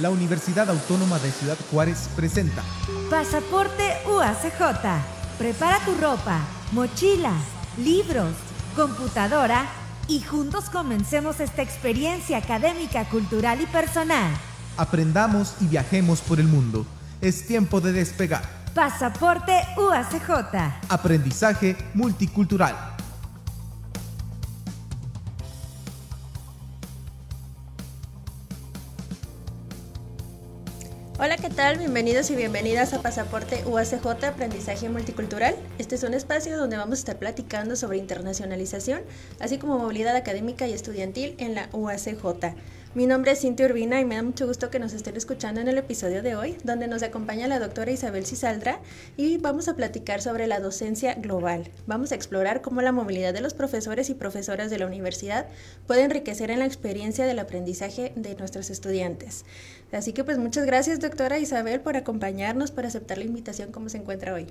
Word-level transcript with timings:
la 0.00 0.10
Universidad 0.10 0.68
Autónoma 0.68 1.18
de 1.18 1.30
Ciudad 1.30 1.56
Juárez 1.70 2.08
presenta 2.14 2.62
Pasaporte 3.10 3.94
UACJ. 4.06 5.38
Prepara 5.38 5.78
tu 5.84 5.94
ropa, 5.94 6.40
mochila, 6.72 7.32
libros, 7.78 8.32
computadora 8.74 9.66
y 10.08 10.20
juntos 10.20 10.70
comencemos 10.70 11.40
esta 11.40 11.62
experiencia 11.62 12.38
académica, 12.38 13.04
cultural 13.08 13.60
y 13.60 13.66
personal. 13.66 14.30
Aprendamos 14.76 15.54
y 15.60 15.66
viajemos 15.66 16.20
por 16.20 16.40
el 16.40 16.46
mundo. 16.46 16.86
Es 17.20 17.46
tiempo 17.46 17.80
de 17.80 17.92
despegar. 17.92 18.42
Pasaporte 18.74 19.52
UACJ. 19.78 20.90
Aprendizaje 20.90 21.76
multicultural. 21.94 22.95
Hola, 31.18 31.38
¿qué 31.38 31.48
tal? 31.48 31.78
Bienvenidos 31.78 32.30
y 32.30 32.36
bienvenidas 32.36 32.92
a 32.92 33.00
Pasaporte 33.00 33.64
UACJ 33.64 34.06
Aprendizaje 34.22 34.90
Multicultural. 34.90 35.56
Este 35.78 35.94
es 35.94 36.02
un 36.02 36.12
espacio 36.12 36.58
donde 36.58 36.76
vamos 36.76 36.98
a 36.98 37.00
estar 37.00 37.16
platicando 37.16 37.74
sobre 37.74 37.96
internacionalización, 37.96 39.00
así 39.40 39.56
como 39.56 39.78
movilidad 39.78 40.14
académica 40.14 40.68
y 40.68 40.74
estudiantil 40.74 41.34
en 41.38 41.54
la 41.54 41.70
UACJ. 41.72 42.54
Mi 42.96 43.06
nombre 43.06 43.32
es 43.32 43.42
Cintia 43.42 43.66
Urbina 43.66 44.00
y 44.00 44.06
me 44.06 44.14
da 44.14 44.22
mucho 44.22 44.46
gusto 44.46 44.70
que 44.70 44.78
nos 44.78 44.94
estén 44.94 45.18
escuchando 45.18 45.60
en 45.60 45.68
el 45.68 45.76
episodio 45.76 46.22
de 46.22 46.34
hoy, 46.34 46.56
donde 46.64 46.88
nos 46.88 47.02
acompaña 47.02 47.46
la 47.46 47.58
doctora 47.58 47.90
Isabel 47.90 48.24
Cisaldra 48.24 48.80
y 49.18 49.36
vamos 49.36 49.68
a 49.68 49.76
platicar 49.76 50.22
sobre 50.22 50.46
la 50.46 50.60
docencia 50.60 51.12
global. 51.12 51.68
Vamos 51.86 52.10
a 52.10 52.14
explorar 52.14 52.62
cómo 52.62 52.80
la 52.80 52.92
movilidad 52.92 53.34
de 53.34 53.42
los 53.42 53.52
profesores 53.52 54.08
y 54.08 54.14
profesoras 54.14 54.70
de 54.70 54.78
la 54.78 54.86
universidad 54.86 55.46
puede 55.86 56.04
enriquecer 56.04 56.50
en 56.50 56.60
la 56.60 56.64
experiencia 56.64 57.26
del 57.26 57.38
aprendizaje 57.38 58.14
de 58.16 58.34
nuestros 58.34 58.70
estudiantes. 58.70 59.44
Así 59.92 60.14
que 60.14 60.24
pues 60.24 60.38
muchas 60.38 60.64
gracias 60.64 60.98
doctora 60.98 61.38
Isabel 61.38 61.80
por 61.80 61.96
acompañarnos, 61.98 62.70
por 62.70 62.86
aceptar 62.86 63.18
la 63.18 63.24
invitación. 63.24 63.72
¿Cómo 63.72 63.90
se 63.90 63.98
encuentra 63.98 64.32
hoy? 64.32 64.46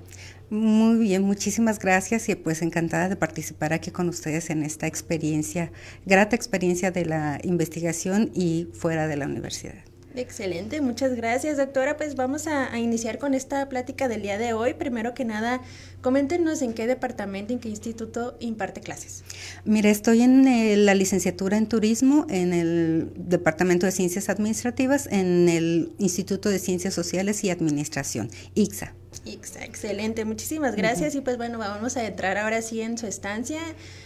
Muy 0.50 0.98
bien, 0.98 1.22
muchísimas 1.22 1.80
gracias 1.80 2.28
y 2.28 2.36
pues 2.36 2.62
encantada 2.62 3.08
de 3.08 3.16
participar 3.16 3.72
aquí 3.72 3.90
con 3.90 4.08
ustedes 4.08 4.50
en 4.50 4.62
esta 4.62 4.86
experiencia, 4.86 5.72
grata 6.06 6.36
experiencia 6.36 6.92
de 6.92 7.06
la 7.06 7.40
investigación 7.42 8.30
y 8.36 8.68
fuera 8.72 9.08
de 9.08 9.16
la 9.16 9.26
universidad. 9.26 9.86
Excelente, 10.16 10.80
muchas 10.80 11.14
gracias 11.14 11.58
doctora. 11.58 11.98
Pues 11.98 12.14
vamos 12.14 12.46
a, 12.46 12.72
a, 12.72 12.78
iniciar 12.78 13.18
con 13.18 13.34
esta 13.34 13.68
plática 13.68 14.08
del 14.08 14.22
día 14.22 14.38
de 14.38 14.54
hoy. 14.54 14.72
Primero 14.72 15.12
que 15.12 15.26
nada, 15.26 15.60
coméntenos 16.00 16.62
en 16.62 16.72
qué 16.72 16.86
departamento, 16.86 17.52
en 17.52 17.58
qué 17.58 17.68
instituto 17.68 18.34
imparte 18.40 18.80
clases. 18.80 19.24
Mire, 19.66 19.90
estoy 19.90 20.22
en 20.22 20.48
eh, 20.48 20.74
la 20.78 20.94
licenciatura 20.94 21.58
en 21.58 21.68
turismo, 21.68 22.26
en 22.30 22.54
el 22.54 23.12
Departamento 23.14 23.84
de 23.84 23.92
Ciencias 23.92 24.30
Administrativas, 24.30 25.06
en 25.10 25.50
el 25.50 25.92
Instituto 25.98 26.48
de 26.48 26.60
Ciencias 26.60 26.94
Sociales 26.94 27.44
y 27.44 27.50
Administración, 27.50 28.30
ICSA. 28.54 28.94
Excelente, 29.24 30.24
muchísimas 30.24 30.76
gracias. 30.76 31.14
Uh 31.14 31.18
-huh. 31.18 31.20
Y 31.20 31.24
pues 31.24 31.36
bueno, 31.36 31.58
vamos 31.58 31.96
a 31.96 32.06
entrar 32.06 32.38
ahora 32.38 32.62
sí 32.62 32.80
en 32.80 32.96
su 32.98 33.06
estancia. 33.06 33.60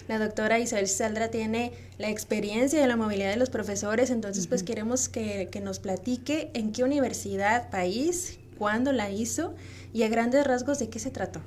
La 0.08 0.18
doctora 0.18 0.58
Isabel 0.58 0.88
Saldra 0.88 1.28
tiene 1.28 1.72
la 1.98 2.08
experiencia 2.08 2.80
de 2.80 2.86
la 2.86 2.96
movilidad 2.96 3.30
de 3.30 3.36
los 3.36 3.50
profesores, 3.50 4.10
entonces 4.10 4.44
uh 4.44 4.46
-huh. 4.46 4.50
pues 4.50 4.62
queremos 4.62 5.08
que, 5.08 5.48
que 5.50 5.60
nos 5.60 5.78
platique 5.78 6.50
en 6.54 6.72
qué 6.72 6.84
universidad, 6.84 7.70
país, 7.70 8.38
cuándo 8.58 8.92
la 8.92 9.10
hizo 9.10 9.54
y 9.92 10.02
a 10.02 10.08
grandes 10.08 10.46
rasgos 10.46 10.78
de 10.78 10.88
qué 10.90 10.98
se 10.98 11.10
trató. 11.10 11.40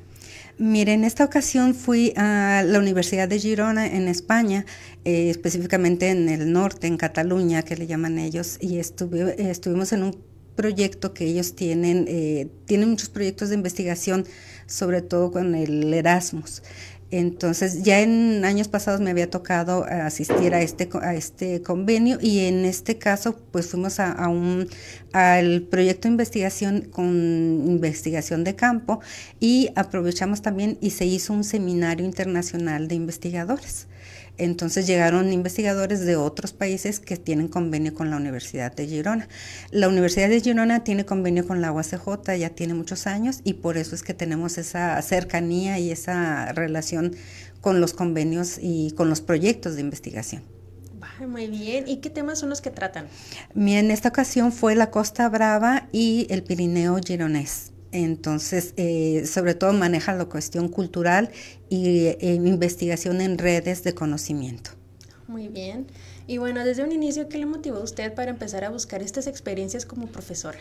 Mire, 0.58 0.94
en 0.94 1.04
esta 1.04 1.24
ocasión 1.26 1.74
fui 1.76 2.14
a 2.16 2.64
la 2.66 2.80
Universidad 2.80 3.28
de 3.28 3.40
Girona 3.40 3.86
en 3.88 4.08
España, 4.08 4.66
eh, 5.06 5.30
específicamente 5.30 6.10
en 6.10 6.30
el 6.30 6.52
norte, 6.52 6.88
en 6.88 6.98
Cataluña, 6.98 7.62
que 7.64 7.76
le 7.76 7.88
llaman 7.88 8.20
ellos, 8.20 8.58
y 8.60 8.80
estuve, 8.80 9.36
eh, 9.40 9.50
estuvimos 9.50 9.94
en 9.94 10.04
un 10.04 10.33
proyecto 10.56 11.14
que 11.14 11.26
ellos 11.26 11.56
tienen, 11.56 12.06
eh, 12.08 12.48
tienen 12.66 12.90
muchos 12.90 13.10
proyectos 13.10 13.50
de 13.50 13.56
investigación, 13.56 14.26
sobre 14.66 15.02
todo 15.02 15.32
con 15.32 15.56
el 15.56 15.94
Erasmus. 15.94 16.62
Entonces, 17.16 17.84
ya 17.84 18.02
en 18.02 18.44
años 18.44 18.68
pasados 18.68 19.00
me 19.00 19.12
había 19.12 19.30
tocado 19.30 19.86
asistir 19.86 20.56
a 20.56 20.64
este, 20.64 20.90
a 21.00 21.14
este 21.14 21.62
convenio 21.62 22.18
y 22.20 22.40
en 22.40 22.66
este 22.66 22.98
caso, 22.98 23.38
pues 23.52 23.68
fuimos 23.68 24.00
a, 24.00 24.28
un, 24.30 24.68
al 25.12 25.62
proyecto 25.62 26.08
de 26.08 26.14
investigación 26.14 26.82
con 26.82 27.06
investigación 27.68 28.44
de 28.44 28.56
campo 28.56 29.00
y 29.40 29.70
aprovechamos 29.76 30.42
también 30.42 30.80
y 30.82 30.90
se 30.90 31.06
hizo 31.06 31.34
un 31.34 31.44
seminario 31.44 32.04
internacional 32.04 32.88
de 32.88 32.96
investigadores. 32.96 33.86
Entonces 34.38 34.88
llegaron 34.88 35.32
investigadores 35.32 36.06
de 36.06 36.16
otros 36.16 36.54
países 36.54 37.00
que 37.00 37.18
tienen 37.18 37.48
convenio 37.48 37.94
con 37.94 38.10
la 38.10 38.18
Universidad 38.18 38.74
de 38.76 38.88
Girona. 38.88 39.28
La 39.70 39.88
Universidad 39.88 40.30
de 40.30 40.42
Girona 40.42 40.84
tiene 40.84 41.06
convenio 41.06 41.46
con 41.46 41.62
la 41.62 41.72
UACJ, 41.72 42.36
ya 42.40 42.50
tiene 42.50 42.74
muchos 42.74 43.06
años 43.06 43.42
y 43.44 43.54
por 43.54 43.78
eso 43.78 43.94
es 43.94 44.02
que 44.02 44.14
tenemos 44.14 44.58
esa 44.58 45.00
cercanía 45.02 45.78
y 45.78 45.92
esa 45.92 46.52
relación 46.54 47.16
con 47.62 47.80
los 47.80 47.94
convenios 47.94 48.58
y 48.62 48.92
con 48.92 49.10
los 49.10 49.22
proyectos 49.22 49.76
de 49.76 49.82
investigación. 49.82 50.44
Muy 51.28 51.48
bien. 51.48 51.88
¿Y 51.88 51.98
qué 51.98 52.10
temas 52.10 52.40
son 52.40 52.50
los 52.50 52.62
que 52.62 52.72
tratan? 52.72 53.08
En 53.56 53.92
esta 53.92 54.10
ocasión 54.10 54.52
fue 54.52 54.76
la 54.76 54.90
Costa 54.90 55.30
Brava 55.30 55.88
y 55.92 56.28
el 56.30 56.44
Pirineo 56.44 57.00
Gironés. 57.06 57.73
Entonces, 57.94 58.74
eh, 58.76 59.26
sobre 59.28 59.54
todo 59.54 59.72
maneja 59.72 60.14
la 60.14 60.26
cuestión 60.26 60.68
cultural 60.68 61.30
y 61.70 62.08
eh, 62.08 62.18
investigación 62.44 63.22
en 63.22 63.38
redes 63.38 63.84
de 63.84 63.94
conocimiento. 63.94 64.72
Muy 65.28 65.48
bien. 65.48 65.88
Y 66.28 66.38
bueno, 66.40 66.66
desde 66.66 66.84
un 66.84 66.92
inicio, 66.92 67.30
¿qué 67.30 67.38
le 67.38 67.46
motivó 67.46 67.78
a 67.78 67.84
usted 67.84 68.14
para 68.14 68.32
empezar 68.32 68.64
a 68.64 68.70
buscar 68.70 69.02
estas 69.02 69.28
experiencias 69.28 69.86
como 69.86 70.08
profesora? 70.08 70.58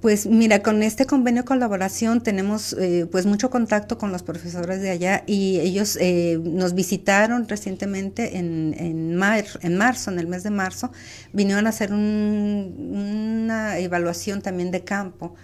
Pues 0.00 0.26
mira, 0.26 0.62
con 0.62 0.82
este 0.82 1.06
convenio 1.06 1.42
de 1.42 1.46
colaboración 1.46 2.22
tenemos 2.22 2.74
eh, 2.74 3.08
pues 3.10 3.24
mucho 3.24 3.48
contacto 3.48 3.96
con 3.96 4.12
los 4.12 4.22
profesores 4.22 4.82
de 4.82 4.90
allá 4.90 5.24
y 5.26 5.58
ellos 5.60 5.96
eh, 5.98 6.38
nos 6.42 6.74
visitaron 6.74 7.48
recientemente 7.48 8.36
en, 8.36 8.74
en, 8.78 9.16
mar, 9.16 9.46
en 9.62 9.76
marzo, 9.78 10.10
en 10.10 10.18
el 10.18 10.26
mes 10.26 10.42
de 10.42 10.50
marzo, 10.50 10.92
vinieron 11.32 11.66
a 11.66 11.70
hacer 11.70 11.94
un, 11.94 13.42
una 13.46 13.78
evaluación 13.78 14.42
también 14.42 14.70
de 14.70 14.84
campo. 14.84 15.34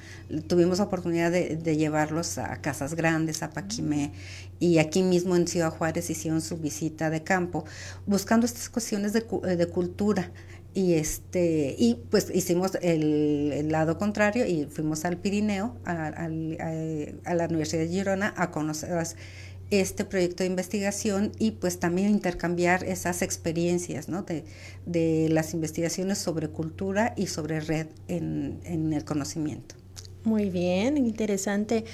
Tuvimos 0.49 0.81
oportunidad 0.81 1.31
de, 1.31 1.77
llevarlos 1.77 2.37
a 2.37 2.57
casas 2.57 2.95
grandes, 2.95 3.43
a 3.43 3.51
Paquimé, 3.51 4.13
y 4.61 4.79
aquí 4.79 5.03
mismo 5.03 5.35
en 5.35 5.49
Ciudad 5.49 5.71
Juárez 5.71 6.11
hicieron 6.11 6.43
su 6.43 6.59
visita 6.59 7.09
de 7.09 7.23
campo, 7.23 7.65
buscando 8.07 8.45
estas 8.47 8.69
cuestiones 8.69 9.15
de, 9.15 9.25
de 9.57 9.67
cultura 9.67 10.31
y 10.75 10.95
este 10.95 11.75
y 11.79 11.97
pues 12.11 12.31
hicimos 12.35 12.79
el, 12.81 13.71
lado 13.71 13.99
contrario 13.99 14.47
y 14.47 14.65
fuimos 14.67 15.05
al 15.05 15.19
Pirineo 15.19 15.77
a, 15.85 16.07
a, 16.07 17.35
la 17.35 17.47
Universidad 17.47 17.83
de 17.83 17.89
Girona 17.89 18.33
a 18.37 18.51
conocer 18.51 18.91
este 19.71 20.05
proyecto 20.05 20.43
de 20.43 20.49
investigación 20.49 21.33
y 21.39 21.53
pues 21.53 21.79
también 21.79 22.11
intercambiar 22.11 22.85
esas 22.85 23.23
experiencias 23.23 24.09
¿no? 24.09 24.23
de, 24.23 24.45
de 24.85 25.29
las 25.31 25.55
investigaciones 25.55 26.19
sobre 26.19 26.49
cultura 26.49 27.15
y 27.17 27.27
sobre 27.27 27.61
red 27.61 27.87
en, 28.09 28.61
en 28.65 28.93
el 28.93 29.05
conocimiento. 29.05 29.75
Muy 30.25 30.51
bien, 30.51 30.99
interesante. 30.99 31.85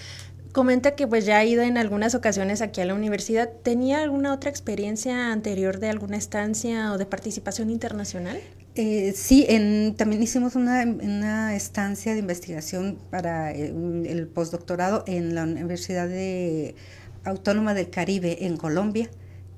Comenta 0.53 0.97
que 0.97 1.07
pues 1.07 1.25
ya 1.25 1.39
ha 1.39 1.45
ido 1.45 1.63
en 1.63 1.79
algunas 1.79 2.15
ocasiones 2.15 2.63
aquí 2.63 2.81
a 2.81 2.85
la 2.85 2.95
universidad. 2.95 3.49
¿Tenía 3.63 4.03
alguna 4.03 4.33
otra 4.33 4.51
experiencia 4.51 5.33
anterior 5.33 5.79
de 5.79 5.89
alguna 5.89 6.17
estancia 6.17 6.93
o 6.93 6.99
de 6.99 7.07
participación 7.07 7.71
internacional? 7.71 8.41
Eh, 8.81 9.13
sí, 9.13 9.45
en, 9.49 9.97
también 9.97 10.23
hicimos 10.23 10.55
una, 10.55 10.85
una, 10.85 11.57
estancia 11.57 12.13
de 12.13 12.21
investigación 12.21 12.97
para 13.11 13.51
el, 13.51 14.07
el, 14.07 14.29
postdoctorado 14.29 15.03
en 15.09 15.35
la 15.35 15.43
Universidad 15.43 16.07
de, 16.07 16.77
Autónoma 17.25 17.75
del 17.75 17.91
Caribe 17.91 18.47
en 18.47 18.57
Colombia. 18.57 19.11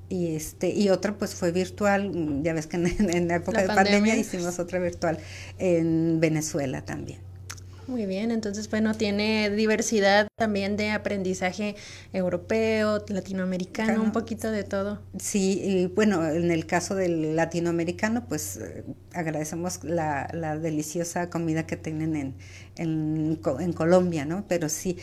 Y, 0.09 0.35
este, 0.35 0.71
y 0.71 0.89
otra 0.89 1.19
pues 1.19 1.35
fue 1.35 1.51
virtual, 1.51 2.41
ya 2.41 2.53
ves 2.53 2.65
que 2.65 2.77
en, 2.77 2.87
en 3.15 3.27
la 3.27 3.35
época 3.35 3.57
la 3.57 3.61
de 3.61 3.67
pandemia. 3.67 3.99
pandemia 3.99 4.15
hicimos 4.17 4.57
otra 4.57 4.79
virtual 4.79 5.19
en 5.59 6.19
Venezuela 6.19 6.83
también. 6.83 7.19
Muy 7.85 8.07
bien, 8.07 8.31
entonces, 8.31 8.71
bueno, 8.71 8.95
tiene 8.95 9.51
diversidad 9.51 10.30
también 10.41 10.75
de 10.75 10.89
aprendizaje 10.89 11.75
europeo, 12.13 13.05
latinoamericano, 13.09 13.89
claro. 13.89 14.01
un 14.01 14.11
poquito 14.11 14.49
de 14.49 14.63
todo. 14.63 14.99
Sí, 15.19 15.61
y 15.63 15.85
bueno, 15.85 16.27
en 16.27 16.49
el 16.49 16.65
caso 16.65 16.95
del 16.95 17.35
latinoamericano, 17.35 18.25
pues 18.27 18.57
eh, 18.57 18.83
agradecemos 19.13 19.83
la, 19.83 20.27
la, 20.33 20.57
deliciosa 20.57 21.29
comida 21.29 21.67
que 21.67 21.77
tienen 21.77 22.15
en, 22.15 22.33
en, 22.75 23.39
en 23.59 23.73
Colombia, 23.73 24.25
¿no? 24.25 24.45
Pero 24.47 24.67
sí, 24.67 24.97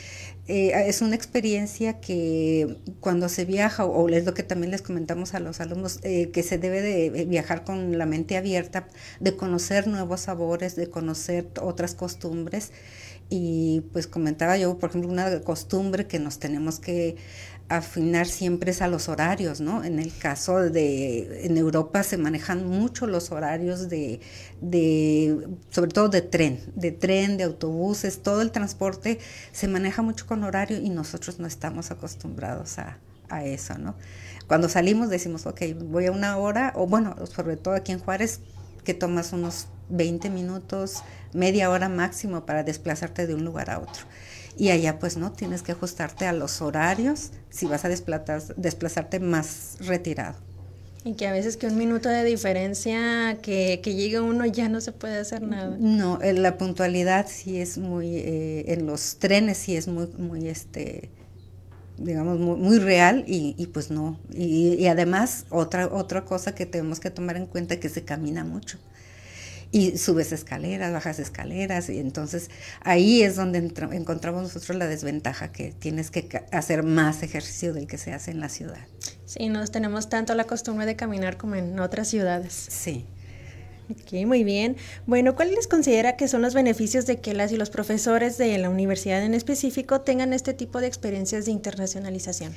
eh, 0.48 0.72
es 0.88 1.02
una 1.02 1.14
experiencia 1.14 2.00
que 2.00 2.78
cuando 2.98 3.28
se 3.28 3.44
viaja, 3.44 3.84
o 3.84 4.08
es 4.08 4.24
lo 4.24 4.34
que 4.34 4.42
también 4.42 4.72
les 4.72 4.82
comentamos 4.82 5.34
a 5.34 5.38
los 5.38 5.60
alumnos, 5.60 6.00
eh, 6.02 6.30
que 6.32 6.42
se 6.42 6.58
debe 6.58 6.82
de 6.82 7.26
viajar 7.26 7.62
con 7.62 7.96
la 7.96 8.06
mente 8.06 8.36
abierta, 8.36 8.88
de 9.20 9.36
conocer 9.36 9.86
nuevos 9.86 10.22
sabores, 10.22 10.74
de 10.74 10.90
conocer 10.90 11.46
otras 11.62 11.94
costumbres. 11.94 12.72
Y 13.30 13.82
pues 13.92 14.06
comentaba 14.06 14.56
yo, 14.56 14.78
por 14.78 14.90
ejemplo, 14.90 15.10
una 15.10 15.40
costumbre 15.40 16.06
que 16.06 16.18
nos 16.18 16.38
tenemos 16.38 16.80
que 16.80 17.16
afinar 17.68 18.26
siempre 18.26 18.70
es 18.70 18.80
a 18.80 18.88
los 18.88 19.08
horarios, 19.08 19.60
¿no? 19.60 19.84
En 19.84 19.98
el 19.98 20.16
caso 20.16 20.58
de, 20.58 21.44
en 21.44 21.58
Europa 21.58 22.02
se 22.02 22.16
manejan 22.16 22.66
mucho 22.66 23.06
los 23.06 23.30
horarios 23.30 23.90
de, 23.90 24.20
de, 24.62 25.46
sobre 25.68 25.90
todo 25.90 26.08
de 26.08 26.22
tren, 26.22 26.60
de 26.74 26.92
tren, 26.92 27.36
de 27.36 27.44
autobuses, 27.44 28.22
todo 28.22 28.40
el 28.40 28.50
transporte 28.52 29.18
se 29.52 29.68
maneja 29.68 30.00
mucho 30.00 30.26
con 30.26 30.44
horario 30.44 30.78
y 30.78 30.88
nosotros 30.88 31.38
no 31.38 31.46
estamos 31.46 31.90
acostumbrados 31.90 32.78
a, 32.78 32.98
a 33.28 33.44
eso, 33.44 33.76
¿no? 33.76 33.94
Cuando 34.46 34.70
salimos 34.70 35.10
decimos, 35.10 35.44
ok, 35.44 35.60
voy 35.90 36.06
a 36.06 36.12
una 36.12 36.38
hora, 36.38 36.72
o 36.74 36.86
bueno, 36.86 37.14
sobre 37.26 37.56
todo 37.58 37.74
aquí 37.74 37.92
en 37.92 37.98
Juárez, 37.98 38.40
que 38.82 38.94
tomas 38.94 39.34
unos 39.34 39.66
20 39.90 40.30
minutos, 40.30 41.02
media 41.32 41.70
hora 41.70 41.88
máximo 41.88 42.46
para 42.46 42.62
desplazarte 42.62 43.26
de 43.26 43.34
un 43.34 43.44
lugar 43.44 43.70
a 43.70 43.78
otro. 43.78 44.04
Y 44.56 44.70
allá 44.70 44.98
pues 44.98 45.16
no, 45.16 45.32
tienes 45.32 45.62
que 45.62 45.72
ajustarte 45.72 46.26
a 46.26 46.32
los 46.32 46.60
horarios 46.60 47.30
si 47.48 47.66
vas 47.66 47.84
a 47.84 47.88
desplazarte 47.88 49.20
más 49.20 49.76
retirado. 49.80 50.36
Y 51.04 51.14
que 51.14 51.28
a 51.28 51.32
veces 51.32 51.56
que 51.56 51.68
un 51.68 51.78
minuto 51.78 52.08
de 52.08 52.24
diferencia 52.24 53.38
que, 53.40 53.80
que 53.82 53.94
llegue 53.94 54.20
uno 54.20 54.44
ya 54.46 54.68
no 54.68 54.80
se 54.80 54.90
puede 54.90 55.18
hacer 55.18 55.42
nada. 55.42 55.76
No, 55.78 56.18
la 56.20 56.58
puntualidad 56.58 57.26
sí 57.28 57.60
es 57.60 57.78
muy, 57.78 58.16
eh, 58.16 58.64
en 58.72 58.84
los 58.86 59.16
trenes 59.18 59.58
sí 59.58 59.76
es 59.76 59.86
muy, 59.86 60.08
muy 60.18 60.48
este, 60.48 61.08
digamos, 61.98 62.40
muy, 62.40 62.78
real 62.80 63.24
y, 63.28 63.54
y, 63.56 63.66
pues 63.68 63.92
no. 63.92 64.18
Y, 64.34 64.74
y, 64.74 64.88
además 64.88 65.46
otra, 65.50 65.86
otra 65.86 66.24
cosa 66.24 66.54
que 66.56 66.66
tenemos 66.66 66.98
que 66.98 67.10
tomar 67.10 67.36
en 67.36 67.46
cuenta 67.46 67.74
es 67.74 67.80
que 67.80 67.88
se 67.88 68.04
camina 68.04 68.44
mucho 68.44 68.78
y 69.70 69.98
subes 69.98 70.32
escaleras, 70.32 70.92
bajas 70.92 71.18
escaleras, 71.18 71.90
y 71.90 71.98
entonces 71.98 72.50
ahí 72.80 73.22
es 73.22 73.36
donde 73.36 73.58
encontramos 73.58 74.42
nosotros 74.42 74.76
la 74.76 74.86
desventaja, 74.86 75.52
que 75.52 75.72
tienes 75.78 76.10
que 76.10 76.44
hacer 76.52 76.82
más 76.82 77.22
ejercicio 77.22 77.72
del 77.72 77.86
que 77.86 77.98
se 77.98 78.12
hace 78.12 78.30
en 78.30 78.40
la 78.40 78.48
ciudad. 78.48 78.86
Sí, 79.26 79.48
nos 79.48 79.70
tenemos 79.70 80.08
tanto 80.08 80.34
la 80.34 80.44
costumbre 80.44 80.86
de 80.86 80.96
caminar 80.96 81.36
como 81.36 81.54
en 81.54 81.78
otras 81.80 82.08
ciudades. 82.08 82.52
Sí. 82.52 83.04
Ok, 83.90 84.26
muy 84.26 84.44
bien. 84.44 84.76
Bueno, 85.06 85.34
¿cuáles 85.34 85.66
considera 85.66 86.16
que 86.16 86.28
son 86.28 86.42
los 86.42 86.52
beneficios 86.52 87.06
de 87.06 87.20
que 87.20 87.32
las 87.32 87.52
y 87.52 87.56
los 87.56 87.70
profesores 87.70 88.36
de 88.36 88.58
la 88.58 88.68
universidad 88.68 89.22
en 89.22 89.32
específico 89.32 90.02
tengan 90.02 90.34
este 90.34 90.52
tipo 90.52 90.80
de 90.80 90.86
experiencias 90.86 91.46
de 91.46 91.52
internacionalización? 91.52 92.52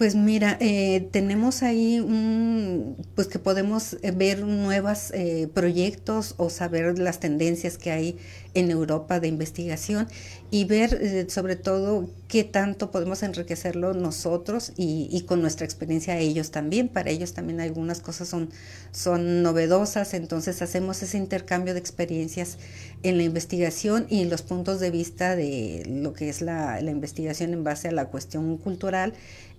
Pues 0.00 0.14
mira, 0.14 0.56
eh, 0.60 1.10
tenemos 1.12 1.62
ahí 1.62 2.00
un, 2.00 2.96
pues 3.14 3.28
que 3.28 3.38
podemos 3.38 3.98
eh, 4.00 4.12
ver 4.12 4.46
nuevos 4.46 5.10
eh, 5.10 5.46
proyectos 5.52 6.36
o 6.38 6.48
saber 6.48 6.98
las 6.98 7.20
tendencias 7.20 7.76
que 7.76 7.90
hay 7.90 8.16
en 8.54 8.70
Europa 8.70 9.20
de 9.20 9.28
investigación 9.28 10.08
y 10.50 10.64
ver 10.64 11.30
sobre 11.30 11.54
todo 11.54 12.08
qué 12.28 12.44
tanto 12.44 12.90
podemos 12.90 13.22
enriquecerlo 13.22 13.92
nosotros 13.92 14.72
y, 14.76 15.20
con 15.28 15.42
nuestra 15.42 15.66
experiencia 15.66 16.18
ellos 16.18 16.50
también. 16.50 16.88
Para 16.88 17.10
ellos 17.10 17.34
también 17.34 17.60
algunas 17.60 18.00
cosas 18.00 18.26
son, 18.26 18.48
son 18.92 19.42
novedosas, 19.42 20.14
entonces 20.14 20.62
hacemos 20.62 21.02
ese 21.02 21.18
intercambio 21.18 21.74
de 21.74 21.78
experiencias 21.80 22.56
en 23.02 23.18
la 23.18 23.22
investigación 23.22 24.06
y 24.08 24.24
los 24.24 24.42
puntos 24.42 24.80
de 24.80 24.90
vista 24.90 25.36
de 25.36 25.84
lo 25.86 26.14
que 26.14 26.30
es 26.30 26.40
la 26.40 26.80
investigación 26.80 27.52
en 27.52 27.62
base 27.62 27.88
a 27.88 27.92
la 27.92 28.06
cuestión 28.06 28.56
cultural 28.56 29.12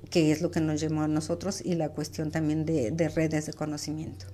que 0.10 0.32
es 0.32 0.42
lo 0.42 0.52
que 0.52 0.60
nos 0.60 0.80
llevó 0.82 1.02
a 1.02 1.08
nosotros, 1.08 1.62
y 1.64 1.76
la 1.76 1.90
cuestión 1.90 2.32
también 2.32 2.66
de, 2.66 2.92
de 2.92 3.10
redes 3.10 3.46
de 3.46 3.54
conocimiento. 3.54 4.26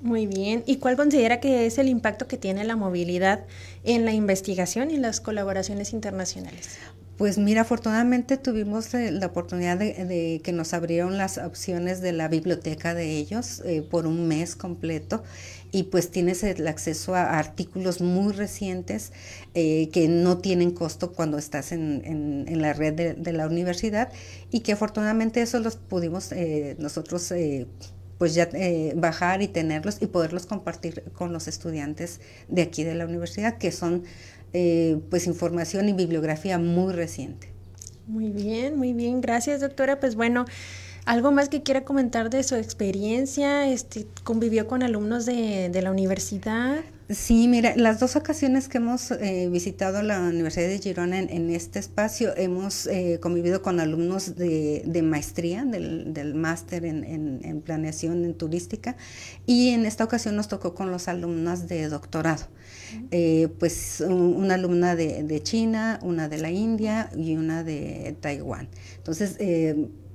Muy 0.00 0.26
bien. 0.26 0.62
¿Y 0.66 0.76
cuál 0.76 0.96
considera 0.96 1.40
que 1.40 1.64
es 1.64 1.78
el 1.78 1.88
impacto 1.88 2.28
que 2.28 2.36
tiene 2.36 2.64
la 2.64 2.76
movilidad 2.76 3.46
en 3.84 4.04
la 4.04 4.12
investigación 4.12 4.90
y 4.90 4.98
las 4.98 5.20
colaboraciones 5.20 5.94
internacionales? 5.94 6.76
Pues 7.16 7.38
mira, 7.38 7.60
afortunadamente 7.60 8.36
tuvimos 8.36 8.92
eh, 8.92 9.12
la 9.12 9.26
oportunidad 9.26 9.78
de, 9.78 10.40
que 10.42 10.52
nos 10.52 10.74
abrieron 10.74 11.16
las 11.16 11.38
opciones 11.38 12.00
de 12.00 12.12
la 12.12 12.26
biblioteca 12.26 12.92
de 12.92 13.16
ellos 13.16 13.62
eh, 13.64 13.82
por 13.88 14.06
un 14.06 14.26
mes 14.26 14.56
completo 14.56 15.22
y 15.74 15.84
pues 15.84 16.10
tienes 16.10 16.42
el 16.44 16.66
acceso 16.66 17.14
a 17.14 17.38
artículos 17.38 18.00
muy 18.00 18.32
recientes 18.32 19.12
eh, 19.54 19.88
que 19.92 20.08
no 20.08 20.38
tienen 20.38 20.70
costo 20.70 21.12
cuando 21.12 21.36
estás 21.36 21.72
en, 21.72 22.46
la 22.48 22.72
red 22.72 23.16
de, 23.16 23.32
la 23.32 23.46
universidad 23.46 24.12
y 24.50 24.60
que 24.60 24.72
afortunadamente 24.72 25.42
eso 25.42 25.58
los 25.58 25.76
pudimos 25.76 26.30
nosotros 26.78 27.32
pues 28.18 28.34
ya 28.34 28.48
bajar 28.94 29.42
y 29.42 29.48
tenerlos 29.48 29.98
y 30.00 30.06
poderlos 30.06 30.46
compartir 30.46 31.02
con 31.12 31.32
los 31.32 31.48
estudiantes 31.48 32.20
de 32.48 32.62
aquí 32.62 32.84
de 32.84 32.94
la 32.94 33.04
universidad 33.04 33.58
que 33.58 33.72
son 33.72 34.04
eh, 34.56 35.00
pues 35.10 35.26
información 35.26 35.88
y 35.88 35.92
bibliografía 35.92 36.58
muy 36.58 36.92
reciente. 36.92 37.48
Muy 38.06 38.30
bien, 38.30 38.78
muy 38.78 38.92
bien, 38.92 39.20
gracias 39.20 39.60
doctora. 39.60 39.98
Pues 39.98 40.14
bueno, 40.14 40.44
algo 41.04 41.32
más 41.32 41.48
que 41.48 41.62
quiera 41.62 41.84
comentar 41.84 42.30
de 42.30 42.42
su 42.42 42.54
experiencia, 42.54 43.68
este, 43.68 44.06
convivió 44.22 44.66
con 44.66 44.82
alumnos 44.82 45.26
de, 45.26 45.68
de 45.68 45.82
la 45.82 45.90
universidad. 45.90 46.76
Sí, 47.10 47.48
mira, 47.48 47.74
las 47.76 48.00
dos 48.00 48.16
ocasiones 48.16 48.66
que 48.68 48.78
hemos 48.78 49.10
eh, 49.10 49.50
visitado 49.52 50.02
la 50.02 50.20
Universidad 50.20 50.68
de 50.68 50.78
Girona 50.78 51.18
en, 51.18 51.50
este 51.50 51.78
espacio, 51.78 52.34
hemos 52.34 52.86
eh, 52.86 53.18
convivido 53.20 53.60
con 53.60 53.78
alumnos 53.78 54.36
de, 54.36 54.82
de 54.86 55.02
maestría, 55.02 55.66
del, 55.66 56.14
del 56.14 56.34
máster 56.34 56.86
en, 56.86 57.04
en, 57.04 57.40
en, 57.44 57.60
planeación 57.60 58.24
en 58.24 58.32
turística, 58.32 58.96
y 59.44 59.68
en 59.68 59.84
esta 59.84 60.02
ocasión 60.02 60.34
nos 60.34 60.48
tocó 60.48 60.74
con 60.74 60.90
los 60.90 61.06
alumnos 61.08 61.68
de 61.68 61.88
doctorado. 61.90 62.46
Eh, 63.10 63.48
pues 63.58 64.02
una 64.06 64.54
alumna 64.54 64.96
de, 64.96 65.40
China, 65.42 65.98
una 66.02 66.28
de 66.28 66.38
la 66.38 66.50
India 66.50 67.10
y 67.14 67.36
una 67.36 67.64
de 67.64 68.16
Taiwán. 68.20 68.68
Entonces, 68.96 69.36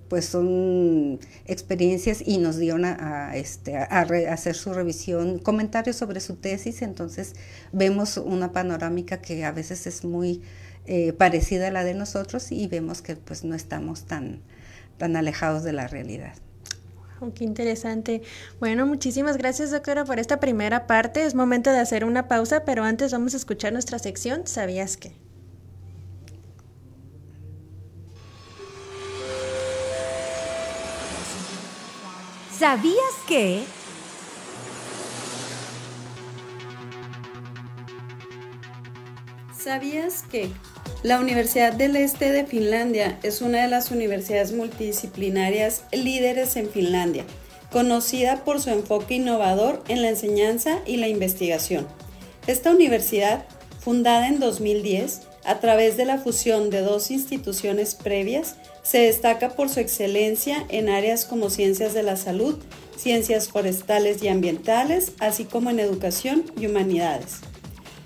pues 0.10 0.26
son 0.26 1.20
experiencias 1.46 2.24
y 2.26 2.40
nos 2.40 2.58
dieron 2.58 2.84
a, 2.86 3.36
este, 3.36 3.78
a, 3.78 4.02
hacer 4.32 4.56
su 4.56 4.74
revisión, 4.74 5.40
comentarios 5.40 5.96
sobre 5.96 6.20
su 6.20 6.36
tesis, 6.36 6.82
entonces 6.82 7.36
vemos 7.72 8.18
una 8.18 8.52
panorámica 8.52 9.22
que 9.22 9.46
a 9.46 9.52
veces 9.52 9.88
es 9.88 10.04
muy 10.04 10.42
eh, 10.86 11.14
parecida 11.14 11.68
a 11.68 11.72
la 11.72 11.84
de 11.84 11.94
nosotros 11.94 12.52
y 12.52 12.68
vemos 12.68 13.02
que 13.02 13.16
pues 13.16 13.44
no 13.44 13.56
estamos 13.56 14.06
tan, 14.06 14.42
tan 14.98 15.16
alejados 15.16 15.64
de 15.64 15.74
la 15.74 15.88
realidad 15.88 16.34
qué 17.36 17.44
interesante. 17.44 18.22
Bueno, 18.60 18.86
muchísimas 18.86 19.38
gracias, 19.38 19.72
doctora, 19.72 20.06
por 20.06 20.20
esta 20.20 20.40
primera 20.40 20.88
parte. 20.88 21.26
Es 21.26 21.36
momento 21.36 21.70
de 21.72 21.80
hacer 21.80 22.06
una 22.06 22.28
pausa, 22.28 22.64
pero 22.66 22.84
antes 22.84 23.12
vamos 23.12 23.34
a 23.34 23.38
escuchar 23.38 23.74
nuestra 23.74 24.00
sección 24.00 24.48
¿Sabías 24.48 24.98
qué? 24.98 25.29
¿Sabías 32.60 33.16
qué? 33.26 33.64
¿Sabías 39.58 40.24
que 40.30 40.50
la 41.02 41.22
Universidad 41.22 41.72
del 41.72 41.96
Este 41.96 42.34
de 42.34 42.46
Finlandia 42.46 43.18
es 43.24 43.42
una 43.42 43.62
de 43.62 43.70
las 43.70 43.92
universidades 43.92 44.52
multidisciplinarias 44.52 45.84
líderes 45.94 46.58
en 46.58 46.70
Finlandia, 46.70 47.24
conocida 47.72 48.44
por 48.44 48.60
su 48.60 48.72
enfoque 48.72 49.14
innovador 49.14 49.82
en 49.88 50.02
la 50.02 50.10
enseñanza 50.10 50.80
y 50.86 50.98
la 50.98 51.08
investigación? 51.08 51.88
Esta 52.46 52.72
universidad, 52.72 53.46
fundada 53.80 54.28
en 54.28 54.42
2010, 54.42 55.22
a 55.50 55.60
través 55.60 55.98
de 55.98 56.06
la 56.06 56.20
fusión 56.20 56.70
de 56.70 56.82
dos 56.82 57.10
instituciones 57.10 57.96
previas, 57.96 58.54
se 58.84 59.00
destaca 59.00 59.50
por 59.50 59.68
su 59.68 59.80
excelencia 59.80 60.64
en 60.70 60.90
áreas 60.90 61.26
como 61.26 61.50
ciencias 61.50 61.96
de 61.96 62.04
la 62.04 62.18
salud, 62.18 62.60
ciencias 62.96 63.50
forestales 63.50 64.22
y 64.22 64.28
ambientales, 64.28 65.14
así 65.18 65.46
como 65.46 65.72
en 65.72 65.80
educación 65.80 66.46
y 66.56 66.68
humanidades. 66.68 67.38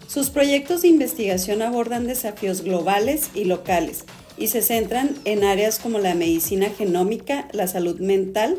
Sus 0.08 0.30
proyectos 0.30 0.84
de 0.84 0.88
investigación 0.88 1.62
abordan 1.62 2.08
desafíos 2.08 2.62
globales 2.62 3.30
y 3.34 3.44
locales 3.44 4.06
y 4.38 4.48
se 4.48 4.62
centran 4.62 5.14
en 5.26 5.44
áreas 5.44 5.80
como 5.80 6.00
la 6.00 6.16
medicina 6.16 6.70
genómica, 6.70 7.50
la 7.52 7.68
salud 7.68 8.00
mental 8.00 8.58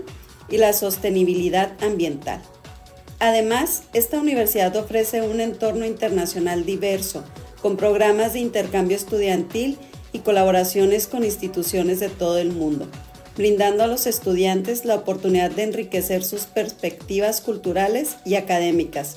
y 0.50 0.58
la 0.58 0.74
sostenibilidad 0.74 1.72
ambiental. 1.82 2.42
Además, 3.18 3.84
esta 3.94 4.20
universidad 4.20 4.76
ofrece 4.76 5.22
un 5.22 5.40
entorno 5.40 5.86
internacional 5.86 6.66
diverso, 6.66 7.24
con 7.64 7.78
programas 7.78 8.34
de 8.34 8.40
intercambio 8.40 8.94
estudiantil 8.94 9.78
y 10.12 10.18
colaboraciones 10.18 11.06
con 11.06 11.24
instituciones 11.24 11.98
de 11.98 12.10
todo 12.10 12.36
el 12.36 12.52
mundo, 12.52 12.86
brindando 13.38 13.82
a 13.82 13.86
los 13.86 14.06
estudiantes 14.06 14.84
la 14.84 14.96
oportunidad 14.96 15.50
de 15.50 15.62
enriquecer 15.62 16.22
sus 16.24 16.42
perspectivas 16.42 17.40
culturales 17.40 18.16
y 18.26 18.34
académicas. 18.34 19.16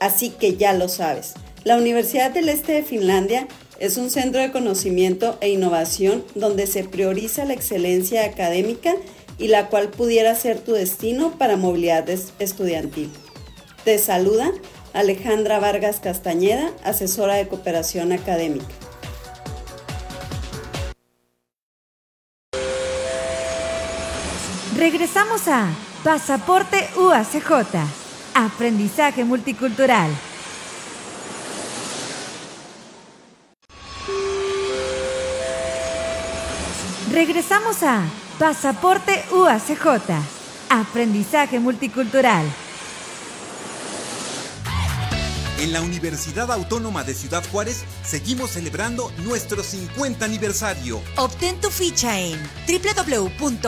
Así 0.00 0.30
que 0.30 0.56
ya 0.56 0.72
lo 0.72 0.88
sabes, 0.88 1.34
la 1.64 1.76
Universidad 1.76 2.30
del 2.30 2.48
Este 2.48 2.72
de 2.72 2.82
Finlandia 2.82 3.46
es 3.78 3.98
un 3.98 4.08
centro 4.08 4.40
de 4.40 4.52
conocimiento 4.52 5.36
e 5.42 5.50
innovación 5.50 6.24
donde 6.34 6.66
se 6.66 6.84
prioriza 6.84 7.44
la 7.44 7.52
excelencia 7.52 8.24
académica 8.24 8.94
y 9.36 9.48
la 9.48 9.68
cual 9.68 9.90
pudiera 9.90 10.34
ser 10.34 10.60
tu 10.60 10.72
destino 10.72 11.36
para 11.36 11.58
movilidad 11.58 12.08
estudiantil. 12.08 13.10
Te 13.84 13.98
saluda 13.98 14.50
Alejandra 14.94 15.58
Vargas 15.58 16.00
Castañeda, 16.00 16.70
asesora 16.84 17.34
de 17.34 17.48
cooperación 17.48 18.12
académica. 18.12 18.66
Regresamos 24.76 25.48
a 25.48 25.68
Pasaporte 26.04 26.88
UACJ. 26.96 27.78
Aprendizaje 28.34 29.24
multicultural. 29.24 30.10
Regresamos 37.12 37.82
a 37.82 38.02
Pasaporte 38.38 39.24
UACJ. 39.32 40.10
Aprendizaje 40.68 41.60
multicultural. 41.60 42.44
En 45.58 45.72
la 45.72 45.80
Universidad 45.82 46.50
Autónoma 46.50 47.04
de 47.04 47.14
Ciudad 47.14 47.44
Juárez 47.52 47.84
seguimos 48.04 48.52
celebrando 48.52 49.12
nuestro 49.18 49.62
50 49.62 50.24
aniversario. 50.24 51.02
Obtén 51.16 51.60
tu 51.60 51.70
ficha 51.70 52.18
en 52.18 52.40
www.uacj.mx. 52.66 53.62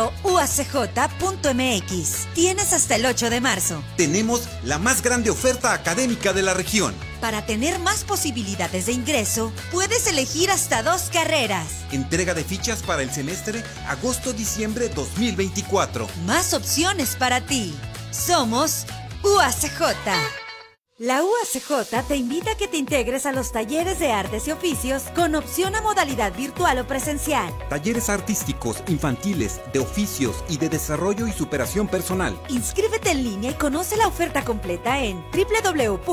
Tienes 2.34 2.72
hasta 2.72 2.96
el 2.96 3.06
8 3.06 3.30
de 3.30 3.40
marzo. 3.40 3.84
Tenemos 3.96 4.48
la 4.64 4.78
más 4.78 5.02
grande 5.02 5.30
oferta 5.30 5.72
académica 5.72 6.32
de 6.32 6.42
la 6.42 6.54
región. 6.54 6.94
Para 7.20 7.46
tener 7.46 7.78
más 7.78 8.02
posibilidades 8.04 8.86
de 8.86 8.92
ingreso, 8.92 9.52
puedes 9.70 10.06
elegir 10.06 10.50
hasta 10.50 10.82
dos 10.82 11.10
carreras. 11.12 11.68
Entrega 11.92 12.34
de 12.34 12.44
fichas 12.44 12.82
para 12.82 13.02
el 13.02 13.10
semestre 13.10 13.62
agosto-diciembre 13.88 14.88
2024. 14.88 16.08
Más 16.26 16.54
opciones 16.54 17.14
para 17.16 17.40
ti. 17.42 17.74
Somos 18.10 18.84
UACJ. 19.22 20.43
La 20.98 21.24
UACJ 21.24 22.06
te 22.06 22.14
invita 22.14 22.52
a 22.52 22.54
que 22.54 22.68
te 22.68 22.76
integres 22.76 23.26
a 23.26 23.32
los 23.32 23.50
talleres 23.50 23.98
de 23.98 24.12
artes 24.12 24.46
y 24.46 24.52
oficios 24.52 25.02
con 25.16 25.34
opción 25.34 25.74
a 25.74 25.80
modalidad 25.80 26.32
virtual 26.36 26.78
o 26.78 26.86
presencial. 26.86 27.52
Talleres 27.68 28.08
artísticos, 28.08 28.80
infantiles, 28.86 29.60
de 29.72 29.80
oficios 29.80 30.44
y 30.48 30.56
de 30.56 30.68
desarrollo 30.68 31.26
y 31.26 31.32
superación 31.32 31.88
personal. 31.88 32.38
Inscríbete 32.48 33.10
en 33.10 33.24
línea 33.24 33.50
y 33.50 33.54
conoce 33.54 33.96
la 33.96 34.06
oferta 34.06 34.44
completa 34.44 35.02
en 35.02 35.20
www.uacj.mx. 35.32 36.06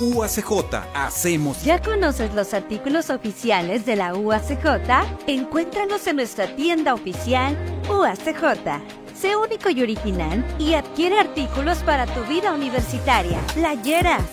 UACJ, 0.00 0.74
hacemos. 0.92 1.62
¿Ya 1.62 1.80
conoces 1.80 2.34
los 2.34 2.52
artículos 2.52 3.10
oficiales 3.10 3.86
de 3.86 3.94
la 3.94 4.12
UACJ? 4.16 5.28
Encuéntranos 5.28 6.04
en 6.08 6.16
nuestra 6.16 6.56
tienda 6.56 6.94
oficial 6.94 7.56
UACJ. 7.88 8.99
Sé 9.20 9.36
único 9.36 9.68
y 9.68 9.82
original 9.82 10.42
y 10.58 10.72
adquiere 10.72 11.18
artículos 11.20 11.78
para 11.78 12.06
tu 12.06 12.24
vida 12.24 12.54
universitaria. 12.54 13.38
Playeras, 13.52 14.24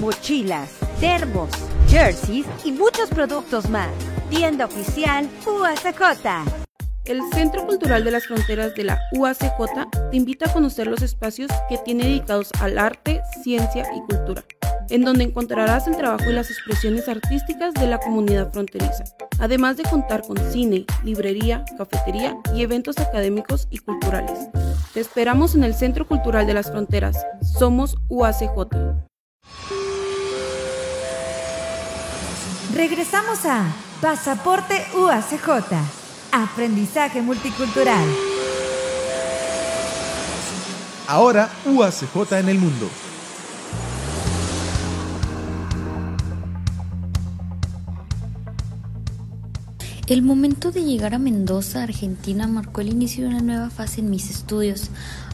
mochilas, 0.00 0.68
termos, 0.98 1.48
jerseys 1.88 2.46
y 2.64 2.72
muchos 2.72 3.08
productos 3.10 3.70
más. 3.70 3.90
Tienda 4.30 4.64
oficial 4.64 5.30
UACJ. 5.46 6.71
El 7.04 7.20
Centro 7.32 7.66
Cultural 7.66 8.04
de 8.04 8.12
las 8.12 8.26
Fronteras 8.26 8.74
de 8.74 8.84
la 8.84 9.00
UACJ 9.12 9.50
te 10.10 10.16
invita 10.16 10.48
a 10.48 10.52
conocer 10.52 10.86
los 10.86 11.02
espacios 11.02 11.50
que 11.68 11.78
tiene 11.78 12.04
dedicados 12.04 12.50
al 12.60 12.78
arte, 12.78 13.22
ciencia 13.42 13.86
y 13.94 14.00
cultura 14.02 14.44
en 14.92 15.02
donde 15.04 15.24
encontrarás 15.24 15.86
el 15.86 15.96
trabajo 15.96 16.30
y 16.30 16.34
las 16.34 16.50
expresiones 16.50 17.08
artísticas 17.08 17.72
de 17.72 17.86
la 17.86 17.98
comunidad 17.98 18.52
fronteriza, 18.52 19.04
además 19.38 19.78
de 19.78 19.84
contar 19.84 20.20
con 20.20 20.36
cine, 20.52 20.84
librería, 21.02 21.64
cafetería 21.78 22.36
y 22.54 22.62
eventos 22.62 22.98
académicos 22.98 23.68
y 23.70 23.78
culturales. 23.78 24.38
Te 24.92 25.00
esperamos 25.00 25.54
en 25.54 25.64
el 25.64 25.74
Centro 25.74 26.06
Cultural 26.06 26.46
de 26.46 26.54
las 26.54 26.70
Fronteras. 26.70 27.16
Somos 27.58 27.96
UACJ. 28.10 28.68
Regresamos 32.74 33.46
a 33.46 33.74
Pasaporte 34.02 34.74
UACJ. 34.94 36.01
Aprendizaje 36.34 37.20
multicultural. 37.20 38.08
Ahora 41.06 41.50
UACJ 41.66 42.38
en 42.38 42.48
el 42.48 42.58
mundo. 42.58 42.88
El 50.06 50.22
momento 50.22 50.72
de 50.72 50.82
llegar 50.82 51.14
a 51.14 51.18
Mendoza, 51.18 51.82
Argentina, 51.82 52.46
marcó 52.46 52.80
el 52.80 52.88
inicio 52.88 53.24
de 53.24 53.28
una 53.28 53.40
nueva 53.40 53.68
fase 53.68 54.00
en 54.00 54.08
mis 54.08 54.30
estudios. 54.30 54.88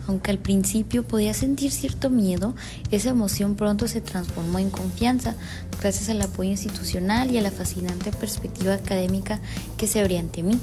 Aunque 0.09 0.33
al 0.33 0.39
principio 0.39 1.05
podía 1.05 1.33
sentir 1.33 1.71
cierto 1.71 2.11
miedo, 2.11 2.57
esa 2.91 3.11
emoción 3.11 3.55
pronto 3.55 3.87
se 3.87 4.01
transformó 4.01 4.59
en 4.59 4.71
confianza, 4.71 5.37
gracias 5.81 6.09
al 6.09 6.23
apoyo 6.23 6.51
institucional 6.51 7.31
y 7.31 7.39
a 7.39 7.43
la 7.43 7.53
fascinante 7.53 8.11
perspectiva 8.11 8.75
académica 8.75 9.41
que 9.77 9.87
se 9.87 10.01
abría 10.01 10.19
ante 10.19 10.43
mí. 10.43 10.59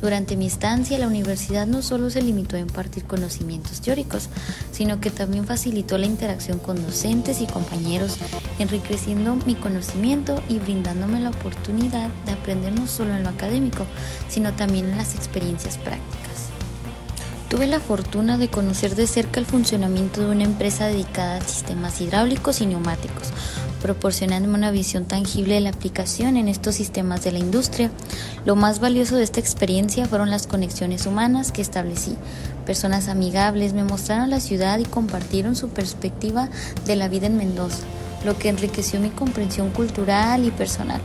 Durante 0.00 0.36
mi 0.36 0.46
estancia, 0.46 0.96
la 0.96 1.08
universidad 1.08 1.66
no 1.66 1.82
solo 1.82 2.08
se 2.08 2.22
limitó 2.22 2.56
a 2.56 2.60
impartir 2.60 3.04
conocimientos 3.04 3.80
teóricos, 3.80 4.28
sino 4.70 5.00
que 5.00 5.10
también 5.10 5.44
facilitó 5.44 5.98
la 5.98 6.06
interacción 6.06 6.60
con 6.60 6.80
docentes 6.86 7.40
y 7.40 7.46
compañeros, 7.46 8.16
enriqueciendo 8.60 9.34
mi 9.44 9.56
conocimiento 9.56 10.40
y 10.48 10.60
brindándome 10.60 11.20
la 11.20 11.30
oportunidad 11.30 12.10
de 12.26 12.32
aprender 12.32 12.72
no 12.78 12.86
solo 12.86 13.16
en 13.16 13.24
lo 13.24 13.30
académico, 13.30 13.86
sino 14.28 14.52
también 14.52 14.88
en 14.88 14.98
las 14.98 15.16
experiencias 15.16 15.78
prácticas. 15.78 16.28
Tuve 17.48 17.66
la 17.66 17.80
fortuna 17.80 18.38
de 18.38 18.48
conocer 18.48 18.94
de 18.94 19.06
cerca 19.06 19.40
el 19.40 19.46
funcionamiento 19.46 20.20
de 20.20 20.30
una 20.30 20.44
empresa 20.44 20.86
dedicada 20.86 21.38
a 21.38 21.40
sistemas 21.40 22.00
hidráulicos 22.00 22.60
y 22.60 22.66
neumáticos, 22.66 23.32
proporcionándome 23.82 24.54
una 24.54 24.70
visión 24.70 25.04
tangible 25.04 25.54
de 25.54 25.60
la 25.60 25.70
aplicación 25.70 26.36
en 26.36 26.48
estos 26.48 26.74
sistemas 26.74 27.22
de 27.24 27.32
la 27.32 27.38
industria. 27.38 27.90
Lo 28.44 28.56
más 28.56 28.80
valioso 28.80 29.16
de 29.16 29.24
esta 29.24 29.40
experiencia 29.40 30.06
fueron 30.06 30.30
las 30.30 30.46
conexiones 30.46 31.06
humanas 31.06 31.52
que 31.52 31.62
establecí. 31.62 32.16
Personas 32.66 33.08
amigables 33.08 33.72
me 33.72 33.84
mostraron 33.84 34.30
la 34.30 34.40
ciudad 34.40 34.78
y 34.78 34.84
compartieron 34.84 35.56
su 35.56 35.68
perspectiva 35.68 36.48
de 36.86 36.96
la 36.96 37.08
vida 37.08 37.26
en 37.26 37.36
Mendoza, 37.36 37.84
lo 38.24 38.38
que 38.38 38.48
enriqueció 38.48 39.00
mi 39.00 39.10
comprensión 39.10 39.70
cultural 39.70 40.44
y 40.44 40.50
personal. 40.50 41.00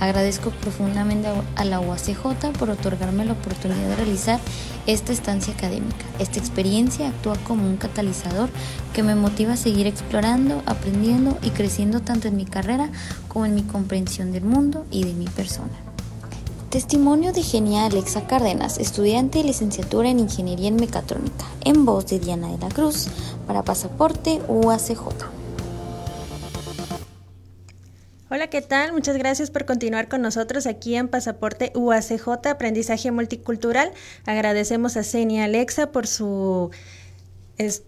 Agradezco 0.00 0.50
profundamente 0.50 1.28
a 1.56 1.64
la 1.64 1.80
UACJ 1.80 2.52
por 2.58 2.70
otorgarme 2.70 3.24
la 3.24 3.32
oportunidad 3.32 3.88
de 3.88 3.96
realizar 3.96 4.40
esta 4.86 5.12
estancia 5.12 5.54
académica. 5.54 6.04
Esta 6.18 6.38
experiencia 6.38 7.08
actúa 7.08 7.36
como 7.46 7.66
un 7.66 7.76
catalizador 7.76 8.50
que 8.92 9.02
me 9.02 9.14
motiva 9.14 9.54
a 9.54 9.56
seguir 9.56 9.86
explorando, 9.86 10.62
aprendiendo 10.66 11.38
y 11.42 11.50
creciendo 11.50 12.00
tanto 12.00 12.28
en 12.28 12.36
mi 12.36 12.44
carrera 12.44 12.90
como 13.28 13.46
en 13.46 13.54
mi 13.54 13.62
comprensión 13.62 14.32
del 14.32 14.44
mundo 14.44 14.84
y 14.90 15.04
de 15.04 15.14
mi 15.14 15.26
persona. 15.26 15.72
Testimonio 16.70 17.32
de 17.32 17.42
Genia 17.42 17.86
Alexa 17.86 18.26
Cárdenas, 18.26 18.78
estudiante 18.78 19.38
de 19.38 19.44
licenciatura 19.44 20.10
en 20.10 20.20
Ingeniería 20.20 20.68
en 20.68 20.76
Mecatrónica, 20.76 21.46
en 21.64 21.86
voz 21.86 22.06
de 22.08 22.18
Diana 22.18 22.48
de 22.48 22.58
la 22.58 22.68
Cruz, 22.68 23.06
para 23.46 23.62
Pasaporte 23.62 24.42
UACJ. 24.46 25.35
Hola, 28.28 28.48
¿qué 28.48 28.60
tal? 28.60 28.92
Muchas 28.92 29.16
gracias 29.16 29.52
por 29.52 29.66
continuar 29.66 30.08
con 30.08 30.20
nosotros 30.20 30.66
aquí 30.66 30.96
en 30.96 31.06
Pasaporte 31.06 31.70
UACJ, 31.76 32.48
Aprendizaje 32.48 33.12
Multicultural. 33.12 33.92
Agradecemos 34.24 34.96
a 34.96 35.04
Senia 35.04 35.44
Alexa 35.44 35.92
por 35.92 36.08
su, 36.08 36.72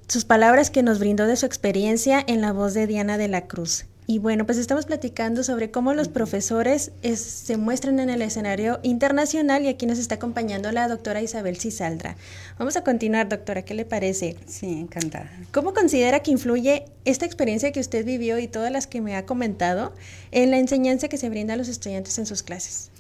sus 0.07 0.25
palabras 0.25 0.71
que 0.71 0.85
nos 0.85 1.00
brindó 1.00 1.26
de 1.26 1.35
su 1.35 1.45
experiencia 1.45 2.23
en 2.25 2.40
la 2.40 2.52
voz 2.52 2.73
de 2.73 2.87
Diana 2.87 3.18
de 3.18 3.26
la 3.26 3.49
Cruz. 3.49 3.87
Y 4.11 4.21
bueno, 4.21 4.47
pues 4.47 4.57
estamos 4.57 4.87
platicando 4.87 5.45
sobre 5.45 5.71
cómo 5.71 5.93
los 5.93 6.09
profesores 6.09 6.93
se 7.15 7.57
muestran 7.59 8.00
en 8.00 8.09
el 8.09 8.23
escenario 8.23 8.81
internacional 8.83 9.62
y 9.65 9.69
aquí 9.69 9.85
nos 9.85 9.99
está 9.99 10.15
acompañando 10.15 10.73
la 10.73 10.88
doctora 10.88 11.21
Isabel 11.21 11.59
Cisaldra. 11.59 12.17
Vamos 12.59 12.77
a 12.77 12.85
continuar, 12.85 13.29
doctora, 13.29 13.61
¿qué 13.67 13.75
le 13.75 13.85
parece? 13.85 14.38
Sí, 14.47 14.81
encantada. 14.81 15.31
¿Cómo 15.53 15.75
considera 15.75 16.21
que 16.21 16.31
influye 16.31 16.87
esta 17.05 17.27
experiencia 17.27 17.71
que 17.71 17.81
usted 17.81 18.03
vivió 18.03 18.38
y 18.38 18.49
todas 18.49 18.73
las 18.73 18.87
que 18.87 19.03
me 19.03 19.15
ha 19.15 19.27
comentado 19.27 19.93
en 20.31 20.53
la 20.53 20.59
enseñanza 20.59 21.09
que 21.09 21.19
se 21.19 21.29
brinda 21.29 21.53
a 21.53 21.59
los 21.59 21.69
estudiantes 21.69 22.19
en 22.19 22.25
sus 22.25 22.43
clases? 22.43 22.91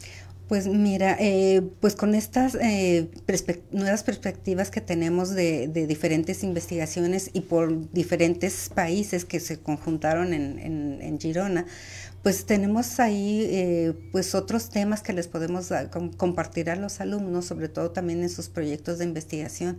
Pues 0.48 0.66
mira, 0.66 1.14
eh, 1.20 1.60
pues 1.80 1.94
con 1.94 2.14
estas 2.14 2.54
eh, 2.54 3.10
nuevas 3.70 4.02
perspectivas 4.02 4.70
que 4.70 4.80
tenemos 4.80 5.34
de, 5.34 5.68
diferentes 5.68 6.42
investigaciones 6.42 7.28
y 7.34 7.42
por 7.42 7.90
diferentes 7.92 8.70
países 8.74 9.26
que 9.26 9.40
se 9.40 9.60
conjuntaron 9.60 10.32
en, 10.32 11.18
Girona, 11.20 11.66
pues 12.22 12.46
tenemos 12.46 12.98
ahí 12.98 13.46
eh, 13.50 13.92
pues 14.10 14.34
otros 14.34 14.70
temas 14.70 15.02
que 15.02 15.12
les 15.12 15.28
podemos 15.28 15.68
compartir 16.16 16.70
a 16.70 16.76
los 16.76 17.02
alumnos, 17.02 17.44
sobre 17.44 17.68
todo 17.68 17.90
también 17.90 18.22
en 18.22 18.30
sus 18.30 18.48
proyectos 18.48 18.96
de 18.98 19.04
investigación 19.04 19.78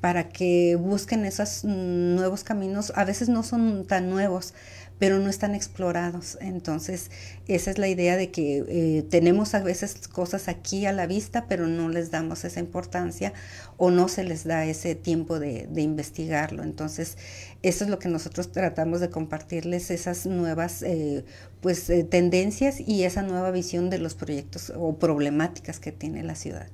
para 0.00 0.28
que 0.30 0.76
busquen 0.76 1.24
esos 1.24 1.64
nuevos 1.64 2.42
caminos. 2.42 2.92
A 2.96 3.04
veces 3.04 3.28
no 3.28 3.42
son 3.42 3.86
tan 3.86 4.10
nuevos, 4.10 4.54
pero 5.00 5.18
no 5.18 5.30
están 5.30 5.54
explorados. 5.54 6.36
Entonces, 6.42 7.10
esa 7.48 7.70
es 7.70 7.78
la 7.78 7.88
idea 7.88 8.16
de 8.16 8.30
que 8.30 8.64
eh, 8.68 9.02
tenemos 9.02 9.54
a 9.54 9.62
veces 9.62 10.06
cosas 10.06 10.46
aquí 10.46 10.84
a 10.84 10.92
la 10.92 11.06
vista, 11.06 11.46
pero 11.48 11.66
no 11.66 11.88
les 11.88 12.10
damos 12.10 12.44
esa 12.44 12.60
importancia 12.60 13.32
o 13.78 13.90
no 13.90 14.08
se 14.08 14.24
les 14.24 14.44
da 14.44 14.66
ese 14.66 14.94
tiempo 14.94 15.40
de, 15.40 15.66
investigarlo. 15.74 16.62
Entonces, 16.62 17.16
eso 17.62 17.84
es 17.84 17.90
lo 17.90 17.98
que 17.98 18.10
nosotros 18.10 18.52
tratamos 18.52 19.00
de 19.00 19.08
compartirles, 19.08 19.90
esas 19.90 20.26
nuevas 20.26 20.82
eh, 20.82 21.24
pues, 21.62 21.88
eh, 21.88 22.04
tendencias 22.04 22.78
y 22.78 23.04
esa 23.04 23.22
nueva 23.22 23.50
visión 23.50 23.88
de 23.88 23.98
los 23.98 24.14
proyectos 24.14 24.70
o 24.76 24.98
problemáticas 24.98 25.80
que 25.80 25.92
tiene 25.92 26.22
la 26.22 26.34
ciudad. 26.34 26.68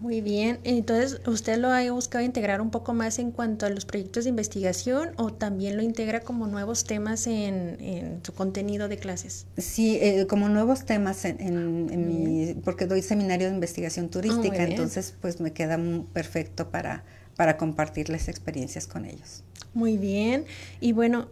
Muy 0.00 0.20
bien, 0.20 0.60
entonces 0.62 1.20
usted 1.26 1.58
lo 1.58 1.72
ha 1.72 1.90
buscado 1.90 2.24
integrar 2.24 2.60
un 2.60 2.70
poco 2.70 2.94
más 2.94 3.18
en 3.18 3.32
cuanto 3.32 3.66
a 3.66 3.70
los 3.70 3.84
proyectos 3.84 4.24
de 4.24 4.30
investigación 4.30 5.10
o 5.16 5.32
también 5.32 5.76
lo 5.76 5.82
integra 5.82 6.20
como 6.20 6.46
nuevos 6.46 6.84
temas 6.84 7.26
en, 7.26 8.20
su 8.22 8.32
contenido 8.32 8.88
de 8.88 8.96
clases. 8.96 9.46
Sí, 9.56 9.98
eh, 10.00 10.26
como 10.28 10.48
nuevos 10.48 10.84
temas 10.84 11.24
en, 11.24 12.06
mi, 12.06 12.54
porque 12.64 12.86
doy 12.86 13.02
seminario 13.02 13.48
de 13.48 13.54
investigación 13.54 14.06
ah, 14.06 14.10
turística, 14.10 14.62
entonces 14.62 15.14
pues 15.20 15.40
me 15.40 15.52
queda 15.52 15.78
perfecto 16.12 16.70
para, 16.70 17.04
para 17.36 17.56
compartirles 17.56 18.28
experiencias 18.28 18.86
con 18.86 19.04
ellos. 19.04 19.42
Muy 19.74 19.96
bien, 19.96 20.44
y 20.80 20.92
bueno, 20.92 21.28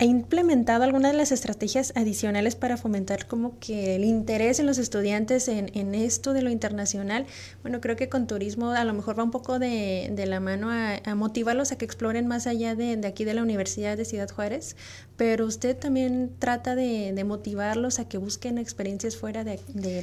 ¿Ha 0.00 0.04
implementado 0.04 0.82
alguna 0.82 1.12
de 1.12 1.16
las 1.16 1.30
estrategias 1.30 1.92
adicionales 1.94 2.56
para 2.56 2.76
fomentar 2.76 3.28
como 3.28 3.60
que 3.60 3.94
el 3.94 4.04
interés 4.04 4.58
en 4.58 4.66
los 4.66 4.78
estudiantes 4.78 5.46
en, 5.46 5.94
esto 5.94 6.32
de 6.32 6.42
lo 6.42 6.50
internacional? 6.50 7.26
Bueno, 7.62 7.80
creo 7.80 7.94
que 7.94 8.08
con 8.08 8.26
turismo 8.26 8.70
a 8.70 8.84
lo 8.84 8.92
mejor 8.92 9.16
va 9.16 9.22
un 9.22 9.30
poco 9.30 9.60
de, 9.60 10.12
la 10.26 10.40
mano 10.40 10.70
a, 10.72 11.14
motivarlos 11.14 11.70
a 11.70 11.78
que 11.78 11.84
exploren 11.84 12.26
más 12.26 12.48
allá 12.48 12.74
de, 12.74 13.00
aquí 13.06 13.24
de 13.24 13.34
la 13.34 13.42
Universidad 13.42 13.96
de 13.96 14.04
Ciudad 14.04 14.28
Juárez, 14.28 14.74
pero 15.16 15.46
usted 15.46 15.76
también 15.76 16.32
trata 16.40 16.74
de, 16.74 17.12
de 17.12 17.22
motivarlos 17.22 18.00
a 18.00 18.08
que 18.08 18.18
busquen 18.18 18.58
experiencias 18.58 19.16
fuera 19.16 19.44
de, 19.44 19.60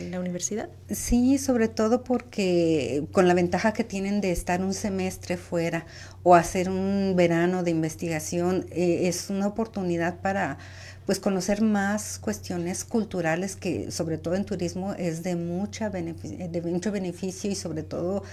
la 0.10 0.22
universidad. 0.22 0.70
Sí, 0.90 1.38
sobre 1.38 1.68
todo 1.68 2.06
porque 2.06 3.04
con 3.12 3.28
la 3.28 3.34
ventaja 3.34 3.74
que 3.74 3.84
tienen 3.84 4.22
de 4.22 4.32
estar 4.32 4.64
un 4.64 4.74
semestre 4.74 5.36
fuera 5.36 5.86
o 6.24 6.36
hacer 6.36 6.70
un 6.70 7.14
verano 7.16 7.64
de 7.64 7.72
investigación, 7.72 8.66
eh, 8.72 9.08
es 9.08 9.30
una 9.30 9.48
oportunidad 9.48 10.20
para 10.22 10.58
pues 11.06 11.20
conocer 11.20 11.62
más 11.62 12.20
cuestiones 12.20 12.86
culturales 12.86 13.56
que 13.56 13.92
sobre 13.92 14.18
todo 14.18 14.36
en 14.36 14.46
turismo 14.46 14.94
es 14.94 15.24
de 15.24 15.36
mucha 15.36 15.90
de 15.90 16.62
mucho 16.64 16.92
beneficio 16.92 17.50
y 17.50 17.56
sobre 17.56 17.84
todo 17.84 18.24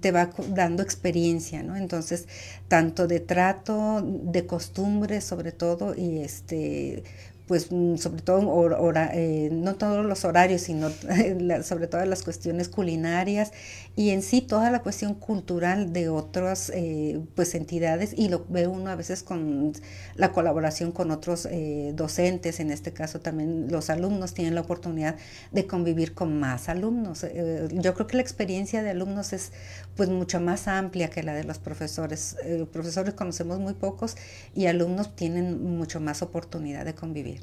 te 0.00 0.10
va 0.10 0.30
dando 0.48 0.82
experiencia, 0.82 1.62
¿no? 1.62 1.76
Entonces, 1.76 2.26
tanto 2.68 3.06
de 3.06 3.20
trato, 3.20 4.02
de 4.04 4.44
costumbres 4.46 5.24
sobre 5.24 5.52
todo 5.52 5.94
y 5.94 6.18
este 6.18 7.04
pues 7.46 7.70
mm, 7.70 7.96
sobre 7.96 8.22
todo 8.22 8.92
eh, 9.12 9.48
no 9.52 9.76
todos 9.76 10.04
los 10.04 10.24
horarios, 10.24 10.62
sino 10.62 10.90
sobre 11.62 11.86
todo 11.86 12.04
las 12.04 12.22
cuestiones 12.22 12.68
culinarias 12.68 13.52
y 13.94 14.10
en 14.10 14.22
sí 14.22 14.40
toda 14.40 14.70
la 14.70 14.82
cuestión 14.82 15.14
cultural 15.14 15.92
de 15.92 16.08
otras 16.08 16.70
eh, 16.74 17.20
pues 17.34 17.54
entidades 17.54 18.12
y 18.16 18.28
lo 18.28 18.44
ve 18.48 18.66
uno 18.66 18.90
a 18.90 18.96
veces 18.96 19.22
con 19.22 19.72
la 20.16 20.32
colaboración 20.32 20.92
con 20.92 21.10
otros 21.10 21.46
eh, 21.46 21.92
docentes, 21.94 22.60
en 22.60 22.70
este 22.70 22.92
caso 22.92 23.20
también 23.20 23.68
los 23.70 23.90
alumnos 23.90 24.34
tienen 24.34 24.54
la 24.54 24.62
oportunidad 24.62 25.16
de 25.52 25.66
convivir 25.66 26.14
con 26.14 26.38
más 26.38 26.68
alumnos. 26.68 27.24
yo 27.72 27.94
creo 27.94 28.06
que 28.06 28.16
la 28.16 28.22
experiencia 28.22 28.82
de 28.82 28.90
alumnos 28.90 29.32
es 29.32 29.52
pues 29.96 30.08
mucho 30.08 30.40
más 30.40 30.68
amplia 30.68 31.10
que 31.10 31.22
la 31.22 31.34
de 31.34 31.44
los 31.44 31.58
profesores. 31.58 32.36
profesores 32.72 33.14
conocemos 33.14 33.58
muy 33.60 33.74
pocos 33.74 34.16
y 34.54 34.66
alumnos 34.66 35.14
tienen 35.16 35.76
mucho 35.76 36.00
más 36.00 36.22
oportunidad 36.22 36.84
de 36.84 36.94
convivir. 36.94 37.35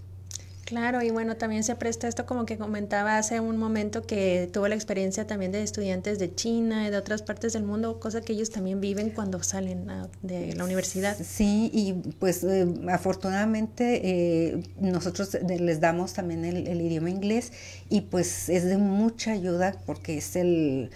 Claro, 0.74 1.03
y 1.03 1.12
bueno, 1.12 1.38
también 1.38 1.63
se 1.63 1.75
presta 1.75 2.08
esto 2.08 2.25
como 2.25 2.48
que 2.48 2.58
comentaba 2.58 3.20
hace 3.20 3.39
un 3.39 3.58
momento 3.58 4.08
que 4.08 4.50
tuvo 4.51 4.68
la 4.68 4.74
experiencia 4.74 5.27
también 5.27 5.51
de 5.51 5.62
estudiantes 5.62 6.18
de 6.18 6.34
China 6.34 6.88
y 6.88 6.89
de 6.89 6.98
otras 6.98 7.22
partes 7.22 7.53
del 7.53 7.62
mundo, 7.62 8.00
cosa 8.00 8.22
que 8.22 8.34
ellos 8.34 8.50
también 8.50 8.82
viven 8.82 9.12
cuando 9.12 9.44
salen 9.44 9.86
de 10.24 10.56
la 10.56 10.63
universidad. 10.63 11.15
Sí, 11.24 11.70
y 11.72 11.94
pues 12.18 12.44
eh, 12.44 12.65
afortunadamente 12.89 14.01
eh, 14.03 14.63
nosotros 14.80 15.38
les 15.48 15.80
damos 15.80 16.13
también 16.13 16.44
el, 16.44 16.82
idioma 16.82 17.12
inglés 17.12 17.51
y 17.92 18.01
pues 18.01 18.50
es 18.50 18.63
de 18.63 18.77
mucha 18.77 19.34
ayuda 19.34 19.75
porque 19.86 20.18
es 20.18 20.36
el 20.36 20.89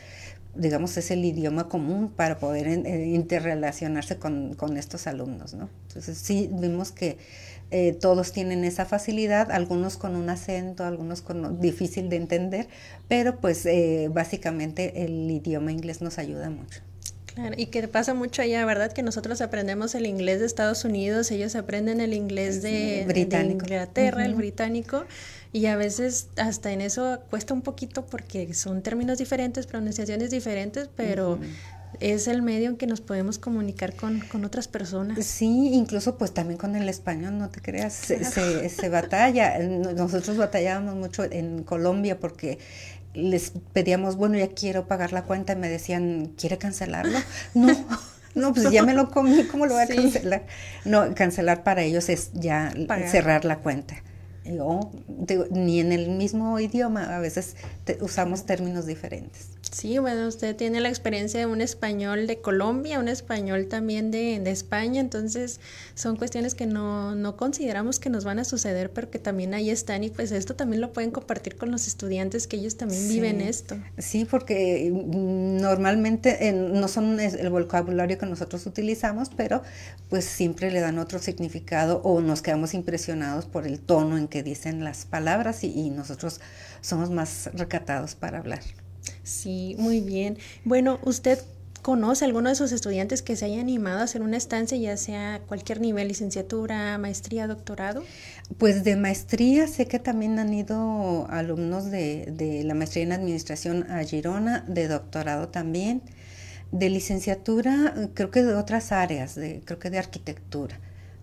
digamos, 0.56 0.98
es 0.98 1.12
el 1.12 1.24
idioma 1.24 1.70
común 1.70 2.10
para 2.10 2.40
poder 2.40 2.68
eh, 2.68 3.06
interrelacionarse 3.14 4.18
con, 4.18 4.56
con, 4.56 4.76
estos 4.76 5.06
alumnos, 5.06 5.54
¿no? 5.54 5.70
Entonces 5.88 6.18
sí 6.18 6.50
vimos 6.52 6.92
que 6.92 7.20
eh, 7.70 7.94
todos 7.94 8.32
tienen 8.32 8.64
esa 8.64 8.86
facilidad, 8.86 9.52
algunos 9.52 9.98
con 9.98 10.16
un 10.16 10.30
acento, 10.30 10.86
algunos 10.86 11.22
con 11.22 11.60
difícil 11.60 12.10
de 12.10 12.16
entender, 12.16 12.68
pero 13.10 13.40
pues 13.42 13.66
eh, 13.66 14.10
básicamente 14.12 15.04
el 15.04 15.30
idioma 15.30 15.72
inglés 15.72 16.02
nos 16.02 16.18
ayuda 16.18 16.50
mucho. 16.50 16.82
Claro, 17.38 17.54
y 17.56 17.68
que 17.68 17.88
pasa 17.88 18.16
mucho 18.16 18.42
allá, 18.42 18.66
¿verdad? 18.66 18.92
Que 18.92 19.04
nosotros 19.04 19.42
aprendemos 19.42 19.94
el 19.94 20.08
inglés 20.08 20.40
de 20.40 20.48
Estados 20.48 20.86
Unidos, 20.86 21.30
ellos 21.30 21.56
aprenden 21.56 22.02
el 22.02 22.14
inglés 22.14 22.64
de, 22.64 23.06
Inglaterra, 23.52 24.26
el 24.26 24.34
británico, 24.34 25.06
y 25.54 25.68
a 25.68 25.76
veces 25.76 26.30
hasta 26.38 26.72
en 26.72 26.82
eso 26.82 27.20
cuesta 27.30 27.54
un 27.54 27.62
poquito 27.62 28.06
porque 28.06 28.54
son 28.56 28.82
términos 28.82 29.20
diferentes, 29.20 29.68
pronunciaciones 29.68 30.32
diferentes, 30.32 30.90
pero 30.96 31.38
es 32.00 32.28
el 32.28 32.42
medio 32.42 32.70
en 32.70 32.78
que 32.78 32.88
nos 32.88 33.02
podemos 33.02 33.40
comunicar 33.40 33.96
con, 33.96 34.22
otras 34.46 34.68
personas. 34.68 35.26
Sí, 35.26 35.74
incluso 35.74 36.18
pues 36.18 36.34
también 36.34 36.58
con 36.58 36.76
el 36.76 36.88
español, 36.90 37.38
no 37.38 37.50
te 37.50 37.62
creas, 37.62 37.94
se, 37.94 38.24
se, 38.70 38.90
batalla. 38.90 39.60
Nosotros 39.60 40.38
batallábamos 40.38 40.96
mucho 40.96 41.24
en 41.24 41.64
Colombia 41.64 42.20
porque 42.20 42.60
les 43.14 43.52
pedíamos, 43.74 44.16
bueno, 44.16 44.38
ya 44.38 44.50
quiero 44.50 44.88
pagar 44.88 45.12
la 45.12 45.24
cuenta 45.24 45.54
y 45.54 45.56
me 45.56 45.70
decían, 45.70 46.34
¿quiere 46.38 46.58
cancelarlo? 46.58 47.20
No. 47.54 47.76
No, 48.36 48.54
pues 48.54 48.70
ya 48.70 48.84
me 48.84 48.94
lo 48.94 49.10
comí, 49.10 49.46
¿cómo 49.46 49.66
lo 49.66 49.74
voy 49.74 49.84
a 49.84 49.88
cancelar? 49.88 50.46
No, 50.86 51.16
cancelar 51.16 51.64
para 51.64 51.82
ellos 51.82 52.08
es 52.08 52.30
ya 52.34 52.72
cerrar 53.08 53.46
la 53.46 53.58
cuenta. 53.58 53.96
Yo, 54.46 54.92
ni 55.50 55.80
en 55.80 55.92
el 55.92 56.10
mismo 56.10 56.60
idioma, 56.60 57.16
a 57.16 57.20
veces 57.20 57.56
usamos 58.00 58.46
términos 58.46 58.86
diferentes. 58.86 59.57
Sí, 59.72 59.98
bueno, 59.98 60.28
usted 60.28 60.56
tiene 60.56 60.80
la 60.80 60.90
experiencia 60.90 61.40
de 61.40 61.46
un 61.46 61.62
español 61.62 62.28
de 62.28 62.40
Colombia, 62.40 63.00
un 63.00 63.08
español 63.08 63.68
también 63.68 64.12
de, 64.12 64.40
de 64.40 64.52
España, 64.52 65.02
entonces 65.02 65.60
son 65.96 66.16
cuestiones 66.16 66.56
que 66.56 66.66
no, 66.66 67.16
no, 67.16 67.36
consideramos 67.38 68.00
que 68.00 68.10
nos 68.10 68.24
van 68.24 68.40
a 68.40 68.44
suceder, 68.44 68.92
pero 68.92 69.10
que 69.10 69.20
también 69.20 69.54
ahí 69.54 69.70
están 69.70 70.04
y 70.04 70.10
pues 70.10 70.32
esto 70.32 70.56
también 70.56 70.82
lo 70.82 70.94
pueden 70.94 71.12
compartir 71.12 71.58
con 71.58 71.72
los 71.72 71.88
estudiantes 71.88 72.48
que 72.48 72.58
ellos 72.58 72.78
también 72.78 73.08
viven 73.08 73.42
esto. 73.42 73.78
Sí, 73.98 74.26
porque 74.26 74.92
mm, 74.92 75.58
normalmente 75.58 76.52
no 76.54 76.88
son 76.88 77.20
el 77.20 77.50
vocabulario 77.50 78.18
que 78.18 78.26
nosotros 78.26 78.66
utilizamos, 78.66 79.30
pero 79.36 79.64
pues 80.10 80.26
siempre 80.26 80.72
le 80.72 80.80
dan 80.80 80.98
otro 81.00 81.20
significado 81.20 82.02
o 82.04 82.22
nos 82.22 82.42
quedamos 82.42 82.74
impresionados 82.74 83.46
por 83.46 83.68
el 83.68 83.80
tono 83.80 84.18
en 84.18 84.28
que 84.28 84.44
dicen 84.44 84.84
las 84.84 85.06
palabras 85.06 85.64
y, 85.64 85.72
y 85.72 85.90
nosotros 85.90 86.40
somos 86.82 87.10
más 87.10 87.50
recatados 87.54 88.16
para 88.16 88.40
hablar. 88.40 88.62
Sí, 89.28 89.76
muy 89.78 90.00
bien. 90.00 90.38
Bueno, 90.64 91.00
¿usted 91.04 91.40
conoce 91.82 92.24
a 92.24 92.28
alguno 92.28 92.48
de 92.48 92.56
sus 92.56 92.72
estudiantes 92.72 93.22
que 93.22 93.36
se 93.36 93.44
haya 93.44 93.60
animado 93.60 94.00
a 94.00 94.04
hacer 94.04 94.22
una 94.22 94.38
estancia, 94.38 94.78
ya 94.78 94.96
sea 94.96 95.42
cualquier 95.48 95.82
nivel, 95.82 96.08
licenciatura, 96.08 96.98
maestría, 96.98 97.46
doctorado? 97.46 98.04
Pues 98.58 98.86
de 98.86 98.96
maestría 98.96 99.68
sé 99.68 99.86
que 99.86 100.00
también 100.00 100.40
han 100.40 100.54
ido 100.54 101.28
alumnos 101.30 101.92
de, 101.92 102.32
de 102.32 102.64
la 102.64 102.74
maestría 102.74 103.04
en 103.04 103.12
administración 103.12 103.92
a 103.92 104.02
Girona, 104.06 104.64
de 104.66 104.88
doctorado 104.88 105.50
también. 105.50 106.04
De 106.72 106.90
licenciatura, 106.90 107.94
creo 108.14 108.32
que 108.32 108.44
de 108.44 108.54
otras 108.54 108.94
áreas, 108.94 109.36
de, 109.36 109.62
creo 109.66 109.78
que 109.78 109.90
de 109.90 109.98
arquitectura 109.98 110.80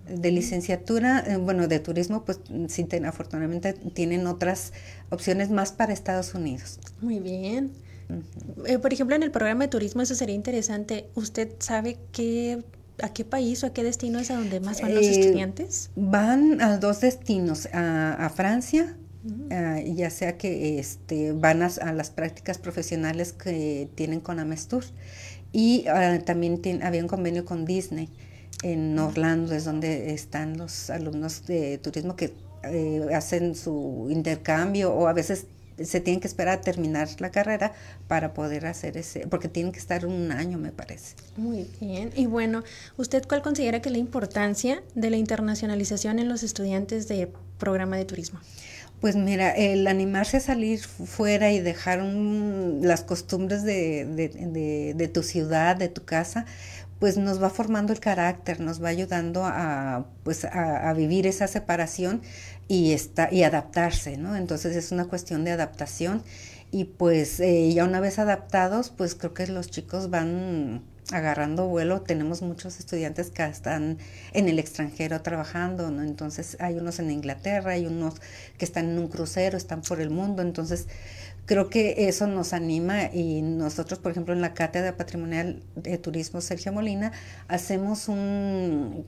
de 0.08 0.30
licenciatura, 0.30 1.24
eh, 1.26 1.38
bueno, 1.38 1.66
de 1.66 1.78
turismo, 1.78 2.26
pues 2.26 2.40
sí, 2.68 2.86
afortunadamente 3.06 3.72
tienen 3.72 4.26
otras 4.26 4.74
opciones 5.08 5.50
más 5.50 5.72
para 5.72 5.94
Estados 5.94 6.34
Unidos. 6.34 6.78
Muy 7.00 7.20
bien. 7.20 7.72
Eh, 8.66 8.78
por 8.78 8.92
ejemplo, 8.92 9.16
en 9.16 9.22
el 9.22 9.30
programa 9.30 9.64
de 9.64 9.68
turismo, 9.68 10.02
eso 10.02 10.14
sería 10.14 10.34
interesante. 10.34 11.08
¿Usted 11.14 11.50
sabe 11.58 11.98
qué, 12.12 12.62
a 13.02 13.12
qué 13.12 13.24
país 13.24 13.62
o 13.64 13.66
a 13.66 13.72
qué 13.72 13.82
destino 13.82 14.18
es 14.18 14.30
a 14.30 14.36
donde 14.36 14.60
más 14.60 14.80
van 14.80 14.94
los 14.94 15.04
eh, 15.04 15.20
estudiantes? 15.20 15.90
Van 15.96 16.60
a 16.60 16.78
dos 16.78 17.00
destinos, 17.00 17.68
a, 17.72 18.30
Francia, 18.34 18.96
ya 19.84 20.10
sea 20.10 20.36
que 20.36 20.78
este, 20.78 21.32
van 21.32 21.62
a, 21.62 21.92
las 21.92 22.10
prácticas 22.10 22.58
profesionales 22.58 23.32
que 23.32 23.88
tienen 23.94 24.20
con 24.20 24.38
Amestur 24.38 24.84
y 25.52 25.86
ah, 25.88 26.18
también 26.24 26.60
había 26.82 27.00
un 27.00 27.08
convenio 27.08 27.44
con 27.44 27.64
Disney 27.64 28.10
en 28.64 28.98
Orlando 28.98 29.54
es 29.54 29.64
donde 29.64 30.14
están 30.14 30.56
los 30.56 30.90
alumnos 30.90 31.46
de 31.46 31.78
turismo 31.78 32.16
que 32.16 32.32
eh, 32.64 33.06
hacen 33.14 33.54
su 33.54 34.08
intercambio 34.10 34.92
o 34.92 35.06
a 35.06 35.12
veces 35.12 35.46
se 35.82 36.00
tienen 36.00 36.20
que 36.20 36.28
esperar 36.28 36.58
a 36.58 36.60
terminar 36.60 37.08
la 37.18 37.30
carrera 37.30 37.72
para 38.08 38.34
poder 38.34 38.66
hacer 38.66 38.96
ese, 38.96 39.26
porque 39.26 39.48
tienen 39.48 39.72
que 39.72 39.78
estar 39.78 40.06
un 40.06 40.32
año, 40.32 40.58
me 40.58 40.72
parece. 40.72 41.16
Muy 41.36 41.66
bien. 41.80 42.10
Y 42.14 42.26
bueno, 42.26 42.62
¿usted 42.96 43.24
cuál 43.26 43.42
considera 43.42 43.80
que 43.80 43.88
es 43.88 43.92
la 43.92 43.98
importancia 43.98 44.82
de 44.94 45.10
la 45.10 45.16
internacionalización 45.16 46.18
en 46.18 46.28
los 46.28 46.42
estudiantes 46.42 47.08
de 47.08 47.30
programa 47.58 47.96
de 47.96 48.04
turismo? 48.04 48.40
Pues 49.00 49.16
mira, 49.16 49.50
el 49.50 49.86
animarse 49.86 50.38
a 50.38 50.40
salir 50.40 50.80
fuera 50.80 51.52
y 51.52 51.60
dejar 51.60 52.02
las 52.02 53.02
costumbres 53.02 53.62
de, 53.62 54.06
de, 54.06 54.94
de, 54.94 55.08
tu 55.08 55.22
ciudad, 55.22 55.76
de 55.76 55.88
tu 55.88 56.04
casa, 56.04 56.46
pues 57.00 57.18
nos 57.18 57.42
va 57.42 57.50
formando 57.50 57.92
el 57.92 58.00
carácter, 58.00 58.60
nos 58.60 58.82
va 58.82 58.88
ayudando 58.88 59.44
a, 59.44 60.06
pues 60.22 60.46
a, 60.46 60.90
vivir 60.94 61.26
esa 61.26 61.46
separación 61.48 62.22
y, 62.68 62.92
está, 62.92 63.32
y 63.32 63.42
adaptarse, 63.42 64.16
¿no? 64.16 64.36
Entonces 64.36 64.76
es 64.76 64.92
una 64.92 65.06
cuestión 65.06 65.44
de 65.44 65.52
adaptación 65.52 66.22
y 66.70 66.84
pues 66.84 67.38
eh, 67.40 67.72
ya 67.72 67.84
una 67.84 68.00
vez 68.00 68.18
adaptados, 68.18 68.90
pues 68.90 69.14
creo 69.14 69.34
que 69.34 69.46
los 69.46 69.70
chicos 69.70 70.10
van 70.10 70.82
agarrando 71.12 71.68
vuelo. 71.68 72.00
Tenemos 72.00 72.42
muchos 72.42 72.78
estudiantes 72.80 73.30
que 73.30 73.44
están 73.44 73.98
en 74.32 74.48
el 74.48 74.58
extranjero 74.58 75.20
trabajando, 75.22 75.90
¿no? 75.90 76.02
Entonces 76.02 76.56
hay 76.60 76.76
unos 76.76 76.98
en 76.98 77.10
Inglaterra, 77.10 77.72
hay 77.72 77.86
unos 77.86 78.14
que 78.58 78.64
están 78.64 78.88
en 78.90 78.98
un 78.98 79.08
crucero, 79.08 79.56
están 79.56 79.82
por 79.82 80.00
el 80.00 80.10
mundo. 80.10 80.42
Entonces 80.42 80.88
creo 81.46 81.68
que 81.68 82.08
eso 82.08 82.26
nos 82.26 82.52
anima 82.52 83.12
y 83.12 83.42
nosotros, 83.42 83.98
por 83.98 84.12
ejemplo, 84.12 84.34
en 84.34 84.40
la 84.40 84.54
Cátedra 84.54 84.96
Patrimonial 84.96 85.62
de 85.76 85.98
Turismo 85.98 86.40
Sergio 86.40 86.72
Molina, 86.72 87.12
hacemos 87.48 88.08
un, 88.08 89.04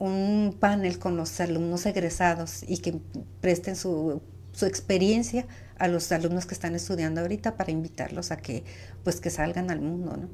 un 0.00 0.56
panel 0.58 0.98
con 0.98 1.16
los 1.16 1.38
alumnos 1.40 1.86
egresados 1.86 2.64
y 2.66 2.78
que 2.78 2.98
presten 3.40 3.76
su, 3.76 4.20
su 4.52 4.66
experiencia 4.66 5.46
a 5.78 5.88
los 5.88 6.10
alumnos 6.10 6.46
que 6.46 6.54
están 6.54 6.74
estudiando 6.74 7.20
ahorita 7.20 7.56
para 7.56 7.70
invitarlos 7.70 8.32
a 8.32 8.38
que 8.38 8.64
pues 9.04 9.20
que 9.20 9.30
salgan 9.30 9.70
al 9.70 9.80
mundo, 9.80 10.16
¿no? 10.16 10.28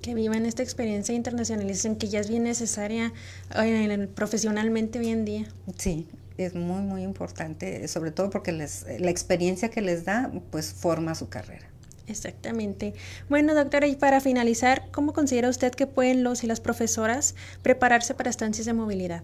Que 0.00 0.14
vivan 0.14 0.46
esta 0.46 0.62
experiencia 0.62 1.12
de 1.12 1.16
internacionalización 1.16 1.96
que 1.96 2.08
ya 2.08 2.20
es 2.20 2.28
bien 2.28 2.44
necesaria 2.44 3.12
eh, 3.56 4.08
profesionalmente 4.14 4.98
hoy 5.00 5.08
en 5.08 5.24
día. 5.24 5.48
Sí, 5.76 6.06
es 6.38 6.54
muy 6.54 6.82
muy 6.82 7.02
importante, 7.02 7.86
sobre 7.88 8.12
todo 8.12 8.30
porque 8.30 8.52
les, 8.52 8.86
la 8.98 9.10
experiencia 9.10 9.70
que 9.70 9.80
les 9.80 10.04
da 10.04 10.30
pues 10.50 10.72
forma 10.72 11.14
su 11.14 11.28
carrera. 11.28 11.73
Exactamente. 12.06 12.94
Bueno, 13.28 13.54
doctora, 13.54 13.86
y 13.86 13.96
para 13.96 14.20
finalizar, 14.20 14.90
¿cómo 14.92 15.12
considera 15.12 15.48
usted 15.48 15.72
que 15.72 15.86
pueden 15.86 16.22
los 16.22 16.44
y 16.44 16.46
las 16.46 16.60
profesoras 16.60 17.34
prepararse 17.62 18.14
para 18.14 18.30
estancias 18.30 18.66
de 18.66 18.74
movilidad? 18.74 19.22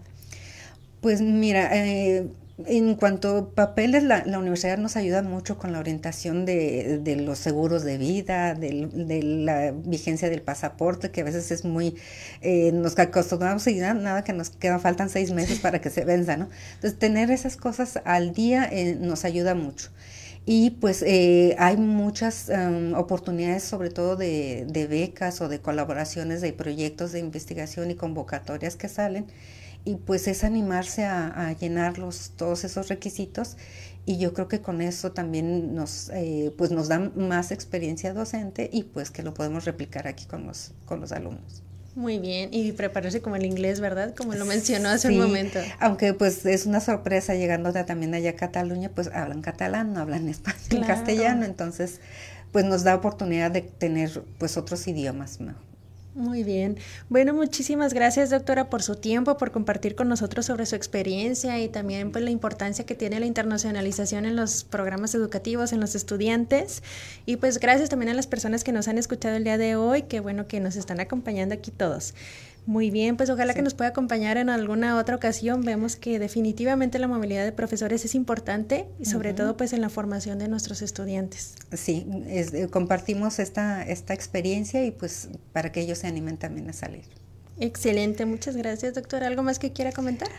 Pues 1.01 1.21
mira, 1.21 1.69
eh, 1.73 2.27
en 2.65 2.95
cuanto 2.95 3.37
a 3.37 3.49
papeles, 3.49 4.03
la, 4.03 4.23
universidad 4.37 4.77
nos 4.77 4.95
ayuda 4.95 5.21
mucho 5.21 5.57
con 5.57 5.71
la 5.71 5.79
orientación 5.79 6.45
de, 6.45 7.01
los 7.19 7.39
seguros 7.39 7.83
de 7.83 7.97
vida, 7.97 8.53
de, 8.55 9.21
la 9.23 9.71
vigencia 9.71 10.29
del 10.29 10.41
pasaporte, 10.41 11.11
que 11.11 11.21
a 11.21 11.23
veces 11.23 11.51
es 11.51 11.65
muy, 11.65 11.95
eh, 12.41 12.71
nos 12.71 12.97
acostumbramos 12.97 13.65
y 13.67 13.75
nada, 13.75 13.93
nada 13.93 14.23
que 14.23 14.33
nos 14.33 14.49
quedan, 14.49 14.79
faltan 14.81 15.09
seis 15.09 15.31
meses 15.31 15.59
para 15.59 15.81
que 15.81 15.89
se 15.89 16.05
venza, 16.05 16.37
¿no? 16.37 16.49
Entonces, 16.75 16.99
tener 16.99 17.31
esas 17.31 17.57
cosas 17.57 17.99
al 18.05 18.33
día 18.33 18.67
eh, 18.71 18.95
nos 18.99 19.25
ayuda 19.25 19.55
mucho. 19.55 19.89
Y 20.45 20.71
pues 20.71 21.03
eh, 21.03 21.55
hay 21.59 21.77
muchas 21.77 22.49
em, 22.49 22.93
oportunidades, 22.95 23.63
sobre 23.63 23.89
todo 23.91 24.15
de, 24.15 24.65
becas 24.89 25.39
o 25.41 25.47
de 25.47 25.61
colaboraciones 25.61 26.41
de 26.41 26.51
proyectos 26.53 27.11
de 27.11 27.19
investigación 27.19 27.91
y 27.91 27.95
convocatorias 27.95 28.75
que 28.75 28.89
salen 28.89 29.27
y 29.85 29.95
pues 29.95 30.27
es 30.27 30.43
animarse 30.43 31.05
a, 31.05 31.53
llenar 31.59 31.95
todos 32.37 32.63
esos 32.63 32.87
requisitos 32.87 33.57
y 34.05 34.17
yo 34.17 34.33
creo 34.33 34.47
que 34.47 34.61
con 34.61 34.81
eso 34.81 35.11
también 35.11 35.75
nos, 35.75 36.09
eh, 36.09 36.53
pues 36.57 36.71
nos 36.71 36.87
da 36.87 36.99
más 36.99 37.51
experiencia 37.51 38.13
docente 38.13 38.69
y 38.71 38.83
pues 38.83 39.11
que 39.11 39.23
lo 39.23 39.33
podemos 39.33 39.65
replicar 39.65 40.07
aquí 40.07 40.25
con 40.25 40.45
los, 40.47 40.73
con 40.85 41.01
los 41.01 41.11
alumnos. 41.11 41.63
Muy 41.95 42.19
bien, 42.19 42.49
y 42.53 42.71
prepararse 42.71 43.21
como 43.21 43.35
el 43.35 43.45
inglés, 43.45 43.81
¿verdad? 43.81 44.13
Como 44.15 44.33
lo 44.33 44.45
mencionó 44.45 44.89
hace 44.89 45.09
un 45.09 45.17
momento. 45.17 45.59
Aunque 45.79 46.13
pues 46.13 46.45
es 46.45 46.65
una 46.65 46.79
sorpresa 46.79 47.35
llegando 47.35 47.73
también 47.73 48.13
allá 48.13 48.31
a 48.31 48.35
Cataluña, 48.35 48.89
pues 48.93 49.09
hablan 49.13 49.41
catalán, 49.41 49.93
no 49.93 49.99
hablan 49.99 50.29
español, 50.29 50.87
castellano, 50.87 51.45
entonces 51.45 51.99
pues 52.51 52.65
nos 52.65 52.83
da 52.83 52.95
oportunidad 52.95 53.51
de 53.51 53.61
tener 53.61 54.23
pues 54.37 54.57
otros 54.57 54.87
idiomas 54.87 55.39
mejor. 55.39 55.70
Muy 56.13 56.43
bien. 56.43 56.77
Bueno, 57.07 57.33
muchísimas 57.33 57.93
gracias, 57.93 58.29
doctora, 58.31 58.69
por 58.69 58.83
su 58.83 58.95
tiempo, 58.95 59.37
por 59.37 59.51
compartir 59.51 59.95
con 59.95 60.09
nosotros 60.09 60.45
sobre 60.45 60.65
su 60.65 60.75
experiencia 60.75 61.57
y 61.61 61.69
también 61.69 62.11
pues, 62.11 62.21
la 62.25 62.31
importancia 62.31 62.85
que 62.85 62.95
tiene 62.95 63.21
la 63.21 63.25
internacionalización 63.27 64.25
en 64.25 64.35
los 64.35 64.65
programas 64.65 65.15
educativos, 65.15 65.71
en 65.71 65.79
los 65.79 65.95
estudiantes. 65.95 66.83
Y 67.25 67.37
pues 67.37 67.59
gracias 67.59 67.89
también 67.89 68.09
a 68.09 68.13
las 68.13 68.27
personas 68.27 68.65
que 68.65 68.73
nos 68.73 68.89
han 68.89 68.97
escuchado 68.97 69.37
el 69.37 69.45
día 69.45 69.57
de 69.57 69.77
hoy, 69.77 70.01
que 70.01 70.19
bueno 70.19 70.47
que 70.47 70.59
nos 70.59 70.75
están 70.75 70.99
acompañando 70.99 71.55
aquí 71.55 71.71
todos. 71.71 72.13
Muy 72.65 72.91
bien, 72.91 73.17
pues 73.17 73.29
ojalá 73.29 73.53
que 73.55 73.63
nos 73.63 73.73
pueda 73.73 73.89
acompañar 73.89 74.37
en 74.37 74.49
alguna 74.49 74.97
otra 74.97 75.15
ocasión. 75.15 75.61
Vemos 75.61 75.95
que 75.95 76.19
definitivamente 76.19 76.99
la 76.99 77.07
movilidad 77.07 77.43
de 77.43 77.51
profesores 77.51 78.05
es 78.05 78.13
importante 78.13 78.87
y 78.99 79.05
sobre 79.05 79.33
todo 79.33 79.57
pues 79.57 79.73
en 79.73 79.81
la 79.81 79.89
formación 79.89 80.37
de 80.37 80.47
nuestros 80.47 80.81
estudiantes. 80.83 81.55
Sí, 81.73 82.05
eh, 82.27 82.67
compartimos 82.69 83.39
esta, 83.39 83.83
esta 83.83 84.13
experiencia 84.13 84.85
y 84.85 84.91
pues 84.91 85.29
para 85.53 85.71
que 85.71 85.81
ellos 85.81 85.97
se 85.97 86.07
animen 86.07 86.37
también 86.37 86.69
a 86.69 86.73
salir. 86.73 87.05
Excelente, 87.59 88.25
muchas 88.25 88.55
gracias, 88.55 88.93
doctor. 88.93 89.23
¿Algo 89.23 89.43
más 89.43 89.59
que 89.59 89.71
quiera 89.71 89.91
comentar? 89.91 90.29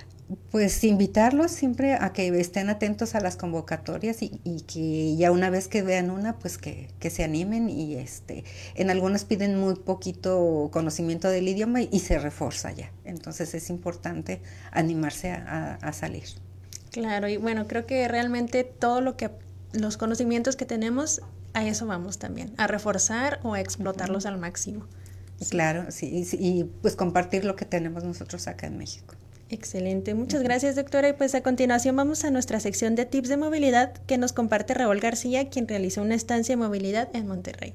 Pues 0.51 0.85
invitarlos 0.85 1.51
siempre 1.51 1.95
a 1.95 2.13
que 2.13 2.29
estén 2.41 2.69
atentos 2.71 3.15
a 3.15 3.21
las 3.21 3.37
convocatorias 3.37 4.19
y, 4.21 4.61
que 4.67 5.17
ya 5.17 5.31
una 5.31 5.51
vez 5.51 5.69
que 5.69 5.83
vean 5.83 6.11
una, 6.11 6.39
pues 6.39 6.59
que, 6.59 6.89
se 7.11 7.25
animen 7.25 7.69
y 7.69 7.97
este, 7.97 8.45
en 8.75 8.91
algunas 8.91 9.25
piden 9.25 9.59
muy 9.59 9.75
poquito 9.75 10.71
conocimiento 10.73 11.29
del 11.29 11.49
idioma 11.49 11.83
y, 11.83 11.99
se 12.01 12.19
refuerza 12.19 12.71
ya. 12.73 12.93
Entonces 13.05 13.55
es 13.55 13.71
importante 13.71 14.43
animarse 14.71 15.33
a, 15.33 15.93
salir. 15.93 16.25
Claro, 16.91 17.29
y 17.29 17.37
bueno, 17.37 17.67
creo 17.67 17.87
que 17.87 18.07
realmente 18.09 18.65
todo 18.65 19.01
lo 19.01 19.17
que 19.17 19.31
los 19.73 19.97
conocimientos 19.97 20.57
que 20.57 20.67
tenemos, 20.67 21.23
a 21.55 21.67
eso 21.67 21.87
vamos 21.87 22.19
también, 22.19 22.53
a 22.59 22.67
reforzar 22.67 23.41
o 23.43 23.55
a 23.55 23.61
explotarlos 23.61 24.27
al 24.27 24.39
máximo. 24.39 24.87
Claro, 25.51 25.91
sí, 25.91 26.27
y 26.33 26.65
pues 26.65 26.95
compartir 26.95 27.45
lo 27.45 27.57
que 27.57 27.65
tenemos 27.65 28.05
nosotros 28.05 28.47
acá 28.47 28.67
en 28.67 28.79
México. 28.79 29.15
Excelente, 29.53 30.15
muchas 30.15 30.43
gracias 30.43 30.77
doctora. 30.77 31.11
Y 31.11 31.13
pues 31.13 31.35
a 31.35 31.43
continuación 31.43 31.95
vamos 31.95 32.25
a 32.25 32.31
nuestra 32.31 32.59
sección 32.59 32.95
de 32.95 33.05
tips 33.05 33.29
de 33.29 33.37
movilidad 33.37 33.93
que 34.07 34.17
nos 34.17 34.33
comparte 34.33 34.73
Raúl 34.73 34.99
García, 34.99 35.51
quien 35.51 35.69
realizó 35.69 36.01
una 36.01 36.15
estancia 36.15 36.55
de 36.55 36.57
movilidad 36.57 37.11
en 37.13 37.27
Monterrey. 37.27 37.75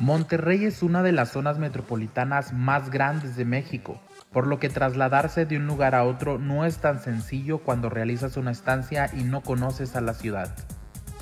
Monterrey 0.00 0.64
es 0.64 0.82
una 0.82 1.04
de 1.04 1.12
las 1.12 1.30
zonas 1.30 1.60
metropolitanas 1.60 2.52
más 2.52 2.90
grandes 2.90 3.36
de 3.36 3.44
México, 3.44 4.00
por 4.32 4.48
lo 4.48 4.58
que 4.58 4.68
trasladarse 4.68 5.46
de 5.46 5.58
un 5.58 5.68
lugar 5.68 5.94
a 5.94 6.02
otro 6.02 6.38
no 6.38 6.66
es 6.66 6.78
tan 6.78 7.00
sencillo 7.00 7.58
cuando 7.58 7.88
realizas 7.88 8.36
una 8.36 8.50
estancia 8.50 9.08
y 9.16 9.22
no 9.22 9.42
conoces 9.42 9.94
a 9.94 10.00
la 10.00 10.14
ciudad. 10.14 10.52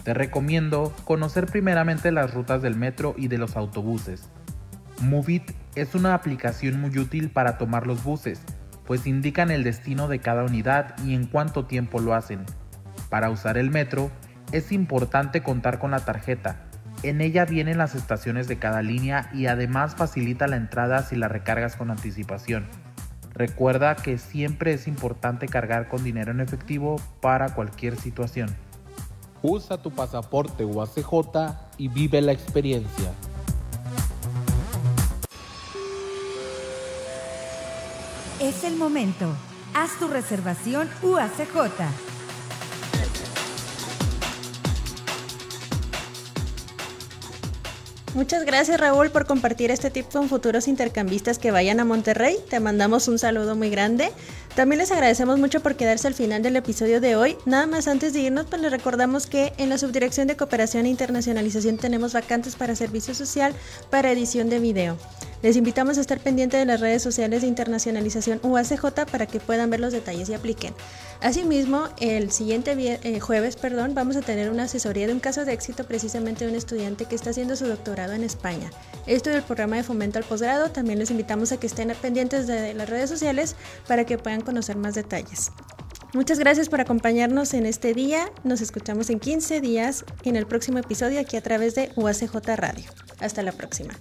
Te 0.03 0.15
recomiendo 0.15 0.95
conocer 1.05 1.45
primeramente 1.45 2.11
las 2.11 2.33
rutas 2.33 2.63
del 2.63 2.77
metro 2.77 3.15
y 3.19 3.29
de 3.29 3.37
los 3.37 3.55
autobuses. 3.55 4.31
Movit 5.03 5.60
es 5.75 5.95
una 5.95 6.15
aplicación 6.15 6.81
muy 6.81 6.99
útil 6.99 7.31
para 7.31 7.59
tomar 7.59 7.87
los 7.87 8.03
buses, 8.03 8.43
pues 8.87 9.07
indican 9.07 9.51
el 9.51 9.63
destino 9.63 10.09
de 10.09 10.19
cada 10.19 10.45
unidad 10.45 10.97
y 11.05 11.15
en 11.15 11.27
cuánto 11.27 11.67
tiempo 11.67 12.01
lo 12.01 12.15
hacen. 12.15 12.45
Para 13.09 13.31
usar 13.31 13.57
el 13.57 13.71
metro, 13.71 14.11
es 14.53 14.73
importante 14.73 15.43
contar 15.43 15.79
con 15.79 15.93
la 15.93 16.01
tarjeta. 16.01 16.65
En 17.03 17.21
ella 17.21 17.45
vienen 17.45 17.79
las 17.79 17.95
estaciones 17.95 18.49
de 18.49 18.59
cada 18.59 18.83
línea 18.83 19.31
y 19.33 19.47
además 19.47 19.95
facilita 19.95 20.49
la 20.49 20.57
entrada 20.57 21.03
si 21.03 21.17
la 21.17 21.29
recargas 21.29 21.77
con 21.77 21.91
anticipación. 21.91 22.67
Recuerda 23.33 23.95
que 23.95 24.19
siempre 24.19 24.73
es 24.73 24.87
importante 24.89 25.47
cargar 25.47 25.89
con 25.89 26.03
dinero 26.03 26.33
en 26.33 26.41
efectivo 26.41 26.97
para 27.23 27.55
cualquier 27.55 27.97
situación. 27.97 28.51
Usa 29.41 29.81
tu 29.81 29.91
pasaporte 29.93 30.65
UACJ 30.65 31.55
y 31.79 31.89
vive 31.89 32.21
la 32.21 32.33
experiencia. 32.33 33.13
Es 38.41 38.65
el 38.65 38.75
momento. 38.77 39.27
Haz 39.75 39.99
tu 39.99 40.09
reservación 40.09 40.89
UACJ. 41.03 41.83
Muchas 48.15 48.47
gracias 48.47 48.81
Raúl 48.81 49.11
por 49.11 49.27
compartir 49.27 49.71
este 49.71 49.91
tip 49.91 50.11
con 50.11 50.31
futuros 50.31 50.69
intercambistas 50.69 51.39
que 51.39 51.51
vayan 51.51 51.81
a 51.81 51.85
Monterrey. 51.85 52.39
Te 52.49 52.61
mandamos 52.61 53.09
un 53.09 53.19
saludo 53.19 53.57
muy 53.57 53.69
grande. 53.69 54.11
También 54.57 54.79
les 54.79 54.91
agradecemos 54.91 55.39
mucho 55.39 55.61
por 55.61 55.77
quedarse 55.77 56.09
al 56.09 56.15
final 56.15 56.43
del 56.43 56.57
episodio 56.57 57.03
de 57.03 57.17
hoy. 57.17 57.37
Nada 57.45 57.67
más 57.67 57.89
antes 57.89 58.15
de 58.15 58.21
irnos, 58.21 58.47
pues 58.47 58.63
les 58.63 58.71
recordamos 58.71 59.27
que 59.27 59.53
en 59.59 59.69
la 59.69 59.77
Subdirección 59.77 60.27
de 60.27 60.37
Cooperación 60.37 60.87
e 60.87 60.89
Internacionalización 60.89 61.77
tenemos 61.77 62.15
vacantes 62.15 62.57
para 62.57 62.75
servicio 62.75 63.15
social 63.15 63.55
para 63.91 64.11
edición 64.11 64.49
de 64.49 64.61
video. 64.61 64.97
Les 65.43 65.57
invitamos 65.57 65.97
a 65.97 66.03
estar 66.03 66.21
pendiente 66.21 66.59
de 66.59 66.67
las 66.67 66.81
redes 66.81 67.03
sociales 67.03 67.41
de 67.41 67.49
internacionalización 67.49 68.41
UACJ 68.43 69.07
para 69.11 69.27
que 69.27 69.41
puedan 69.41 69.71
ver 69.71 69.81
los 69.81 69.93
detalles 69.93 70.29
y 70.29 70.35
apliquen. 70.35 70.75
Asimismo, 71.23 71.89
el 71.99 72.31
siguiente 72.31 72.75
eh, 72.77 73.21
jueves 73.21 73.57
perdón, 73.57 73.95
vamos 73.95 74.17
a 74.17 74.21
tener 74.21 74.51
una 74.51 74.65
asesoría 74.65 75.07
de 75.07 75.15
un 75.15 75.21
caso 75.21 75.47
de 75.47 75.53
éxito 75.53 75.85
precisamente 75.85 76.45
de 76.45 76.51
un 76.51 76.57
estudiante 76.57 77.07
que 77.07 77.15
está 77.15 77.31
haciendo 77.31 77.57
su 77.57 77.67
doctorado 77.67 78.13
en 78.13 78.23
España. 78.23 78.71
Esto 79.07 79.31
del 79.31 79.43
programa 79.43 79.77
de 79.77 79.83
fomento 79.83 80.19
al 80.19 80.25
posgrado. 80.25 80.71
También 80.71 80.99
les 80.99 81.11
invitamos 81.11 81.53
a 81.53 81.57
que 81.59 81.67
estén 81.67 81.91
pendientes 82.03 82.47
de 82.47 82.75
las 82.75 82.89
redes 82.89 83.09
sociales 83.09 83.57
para 83.89 84.05
que 84.05 84.19
puedan 84.19 84.43
conocer 84.43 84.77
más 84.77 84.95
detalles. 84.95 85.51
Muchas 86.13 86.39
gracias 86.39 86.69
por 86.69 86.81
acompañarnos 86.81 87.55
en 87.55 87.67
este 87.67 87.95
día. 87.95 88.31
Nos 88.45 88.61
escuchamos 88.61 89.11
en 89.11 89.21
15 89.21 89.61
días 89.61 90.05
en 90.25 90.37
el 90.37 90.47
próximo 90.47 90.79
episodio 90.79 91.21
aquí 91.21 91.37
a 91.37 91.43
través 91.43 91.75
de 91.77 91.93
UACJ 91.97 92.35
Radio. 92.57 92.85
Hasta 93.21 93.43
la 93.43 93.53
próxima. 93.53 93.95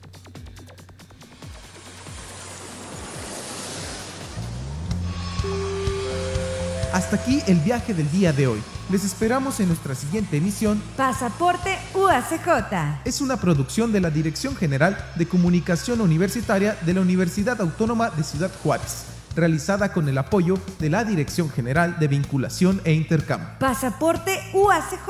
Hasta 6.93 7.17
aquí 7.17 7.41
el 7.45 7.59
viaje 7.59 7.93
del 7.93 8.09
día 8.11 8.33
de 8.33 8.47
hoy. 8.47 8.61
Les 8.89 9.03
esperamos 9.05 9.59
en 9.59 9.67
nuestra 9.67 9.93
siguiente 9.93 10.37
emisión. 10.37 10.81
Pasaporte 10.97 11.77
UACJ. 11.93 13.01
Es 13.05 13.21
una 13.21 13.37
producción 13.37 13.91
de 13.91 14.01
la 14.01 14.09
Dirección 14.09 14.55
General 14.55 14.97
de 15.15 15.27
Comunicación 15.27 16.01
Universitaria 16.01 16.75
de 16.81 16.95
la 16.95 17.01
Universidad 17.01 17.61
Autónoma 17.61 18.09
de 18.09 18.23
Ciudad 18.23 18.51
Juárez, 18.63 19.05
realizada 19.35 19.93
con 19.93 20.09
el 20.09 20.17
apoyo 20.17 20.57
de 20.79 20.89
la 20.89 21.03
Dirección 21.03 21.51
General 21.51 21.99
de 21.99 22.07
Vinculación 22.07 22.81
e 22.83 22.93
Intercambio. 22.93 23.49
Pasaporte 23.59 24.39
UACJ. 24.53 25.09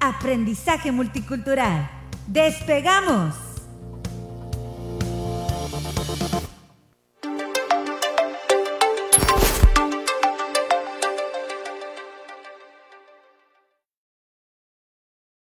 Aprendizaje 0.00 0.92
multicultural. 0.92 1.90
¡Despegamos! 2.28 3.51